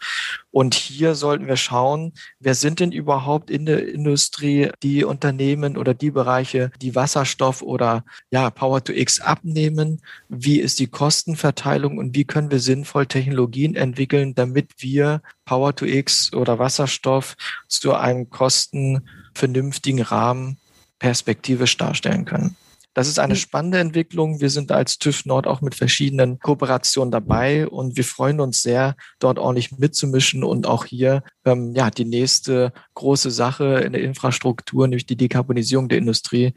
Und 0.53 0.75
hier 0.75 1.15
sollten 1.15 1.47
wir 1.47 1.57
schauen, 1.57 2.13
wer 2.39 2.55
sind 2.55 2.81
denn 2.81 2.93
überhaupt 2.93 3.51
in 3.51 3.67
der 3.67 3.89
Industrie 3.89 4.71
die 4.83 5.05
Unternehmen 5.05 5.77
oder 5.77 5.95
die 5.95 6.11
Bereiche, 6.11 6.71
die 6.81 6.95
Wasserstoff 6.95 7.63
oder 7.63 8.05
ja, 8.31 8.51
Power 8.51 8.83
to 8.83 8.93
X 8.93 9.21
abnehmen? 9.21 10.01
Wie 10.29 10.61
ist 10.61 10.79
die 10.79 10.89
Kostenverteilung 10.89 11.99
und 11.99 12.15
wie 12.15 12.25
können 12.25 12.51
wir 12.51 12.61
sinnvoll 12.61 13.07
Technologien 13.07 13.75
entwickeln, 13.75 14.35
damit 14.35 14.71
wir 14.79 15.23
Power 15.45 15.75
to 15.75 15.85
X 15.85 16.33
oder 16.33 16.59
Wasserstoff 16.59 17.37
zu 17.67 17.95
einem 17.95 18.31
kostenvernünftigen 18.31 20.03
Rahmen 20.03 20.60
perspektivisch 21.01 21.77
darstellen 21.77 22.25
können? 22.25 22.57
Das 22.95 23.07
ist 23.07 23.19
eine 23.19 23.35
hm. 23.35 23.41
spannende 23.41 23.79
Entwicklung. 23.79 24.41
Wir 24.41 24.51
sind 24.51 24.73
als 24.73 24.99
TÜV 24.99 25.25
Nord 25.25 25.47
auch 25.47 25.61
mit 25.61 25.75
verschiedenen 25.75 26.39
Kooperationen 26.41 27.13
dabei 27.13 27.69
und 27.69 27.97
wir 27.97 28.05
freuen 28.05 28.41
uns 28.41 28.63
sehr, 28.63 28.97
dort 29.21 29.39
ordentlich 29.39 29.79
mitzumischen 29.79 30.43
und 30.43 30.67
auch 30.67 30.85
hier 30.85 31.23
ähm, 31.45 31.73
ja 31.75 31.91
die 31.91 32.05
nächste 32.05 32.73
große 32.95 33.31
Sache 33.31 33.81
in 33.85 33.93
der 33.93 34.03
Infrastruktur, 34.03 34.87
nämlich 34.89 35.07
die 35.07 35.17
Dekarbonisierung 35.17 35.89
der 35.89 35.99
Industrie, 35.99 36.53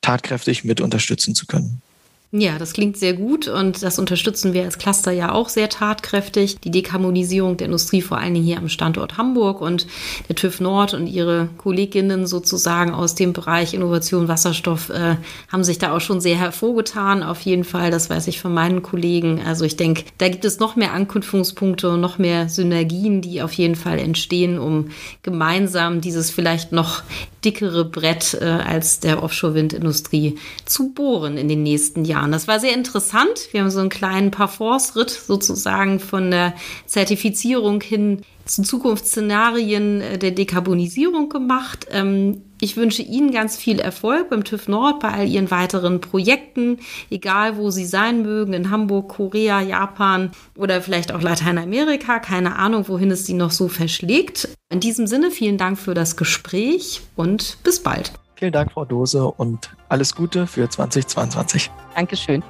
tatkräftig 0.00 0.64
mit 0.64 0.80
unterstützen 0.80 1.34
zu 1.34 1.46
können. 1.46 1.82
Ja, 2.30 2.58
das 2.58 2.74
klingt 2.74 2.98
sehr 2.98 3.14
gut 3.14 3.48
und 3.48 3.82
das 3.82 3.98
unterstützen 3.98 4.52
wir 4.52 4.64
als 4.64 4.76
Cluster 4.76 5.10
ja 5.10 5.32
auch 5.32 5.48
sehr 5.48 5.70
tatkräftig. 5.70 6.60
Die 6.60 6.70
Dekarbonisierung 6.70 7.56
der 7.56 7.68
Industrie, 7.68 8.02
vor 8.02 8.18
allen 8.18 8.34
Dingen 8.34 8.44
hier 8.44 8.58
am 8.58 8.68
Standort 8.68 9.16
Hamburg 9.16 9.62
und 9.62 9.86
der 10.28 10.36
TÜV 10.36 10.60
Nord 10.60 10.92
und 10.92 11.06
ihre 11.06 11.48
Kolleginnen 11.56 12.26
sozusagen 12.26 12.92
aus 12.92 13.14
dem 13.14 13.32
Bereich 13.32 13.72
Innovation 13.72 14.28
Wasserstoff 14.28 14.90
äh, 14.90 15.16
haben 15.50 15.64
sich 15.64 15.78
da 15.78 15.96
auch 15.96 16.02
schon 16.02 16.20
sehr 16.20 16.36
hervorgetan. 16.36 17.22
Auf 17.22 17.40
jeden 17.40 17.64
Fall, 17.64 17.90
das 17.90 18.10
weiß 18.10 18.26
ich 18.26 18.42
von 18.42 18.52
meinen 18.52 18.82
Kollegen. 18.82 19.40
Also 19.40 19.64
ich 19.64 19.76
denke, 19.76 20.04
da 20.18 20.28
gibt 20.28 20.44
es 20.44 20.58
noch 20.58 20.76
mehr 20.76 20.92
Anknüpfungspunkte 20.92 21.88
und 21.88 22.02
noch 22.02 22.18
mehr 22.18 22.50
Synergien, 22.50 23.22
die 23.22 23.40
auf 23.40 23.54
jeden 23.54 23.74
Fall 23.74 23.98
entstehen, 23.98 24.58
um 24.58 24.90
gemeinsam 25.22 26.02
dieses 26.02 26.30
vielleicht 26.30 26.72
noch 26.72 27.04
dickere 27.42 27.86
Brett 27.86 28.36
äh, 28.38 28.44
als 28.44 29.00
der 29.00 29.22
Offshore-Windindustrie 29.22 30.36
zu 30.66 30.92
bohren 30.92 31.38
in 31.38 31.48
den 31.48 31.62
nächsten 31.62 32.04
Jahren. 32.04 32.17
Jahren. 32.18 32.32
Das 32.32 32.48
war 32.48 32.60
sehr 32.60 32.74
interessant. 32.74 33.48
Wir 33.52 33.60
haben 33.60 33.70
so 33.70 33.80
einen 33.80 33.88
kleinen 33.88 34.30
Parforce-Ritt 34.30 35.10
sozusagen 35.10 36.00
von 36.00 36.30
der 36.30 36.54
Zertifizierung 36.86 37.80
hin 37.80 38.22
zu 38.44 38.62
Zukunftsszenarien 38.62 40.00
äh, 40.00 40.18
der 40.18 40.30
Dekarbonisierung 40.30 41.28
gemacht. 41.28 41.86
Ähm, 41.90 42.42
ich 42.60 42.76
wünsche 42.76 43.02
Ihnen 43.02 43.30
ganz 43.30 43.56
viel 43.56 43.78
Erfolg 43.78 44.30
beim 44.30 44.42
TÜV 44.42 44.68
Nord, 44.68 45.00
bei 45.00 45.12
all 45.12 45.28
Ihren 45.28 45.50
weiteren 45.50 46.00
Projekten, 46.00 46.78
egal 47.10 47.56
wo 47.56 47.70
Sie 47.70 47.84
sein 47.84 48.22
mögen, 48.22 48.52
in 48.52 48.70
Hamburg, 48.70 49.10
Korea, 49.10 49.60
Japan 49.60 50.32
oder 50.56 50.80
vielleicht 50.80 51.12
auch 51.12 51.22
Lateinamerika. 51.22 52.18
Keine 52.18 52.56
Ahnung, 52.56 52.88
wohin 52.88 53.10
es 53.10 53.26
Sie 53.26 53.34
noch 53.34 53.52
so 53.52 53.68
verschlägt. 53.68 54.48
In 54.70 54.80
diesem 54.80 55.06
Sinne, 55.06 55.30
vielen 55.30 55.58
Dank 55.58 55.78
für 55.78 55.94
das 55.94 56.16
Gespräch 56.16 57.02
und 57.14 57.58
bis 57.62 57.80
bald. 57.80 58.12
Vielen 58.38 58.52
Dank, 58.52 58.70
Frau 58.70 58.84
Dose, 58.84 59.24
und 59.24 59.70
alles 59.88 60.14
Gute 60.14 60.46
für 60.46 60.70
2022. 60.70 61.72
Dankeschön. 61.96 62.44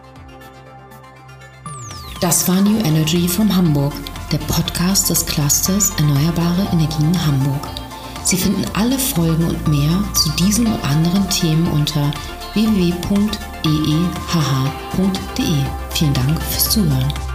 Das 2.20 2.46
war 2.46 2.61
New 2.61 2.79
Energy 2.81 3.27
von 3.27 3.57
Hamburg, 3.57 3.94
der 4.31 4.37
Podcast 4.38 5.09
des 5.09 5.24
Clusters 5.24 5.92
Erneuerbare 5.96 6.68
Energien 6.72 7.27
Hamburg. 7.27 7.66
Sie 8.22 8.37
finden 8.37 8.66
alle 8.74 8.98
Folgen 8.98 9.44
und 9.46 9.66
mehr 9.66 10.05
zu 10.12 10.29
diesen 10.33 10.66
und 10.66 10.85
anderen 10.85 11.27
Themen 11.31 11.66
unter 11.68 12.12
www.eehh.de. 12.53 13.24
Vielen 15.94 16.12
Dank 16.12 16.42
fürs 16.42 16.68
Zuhören. 16.68 17.28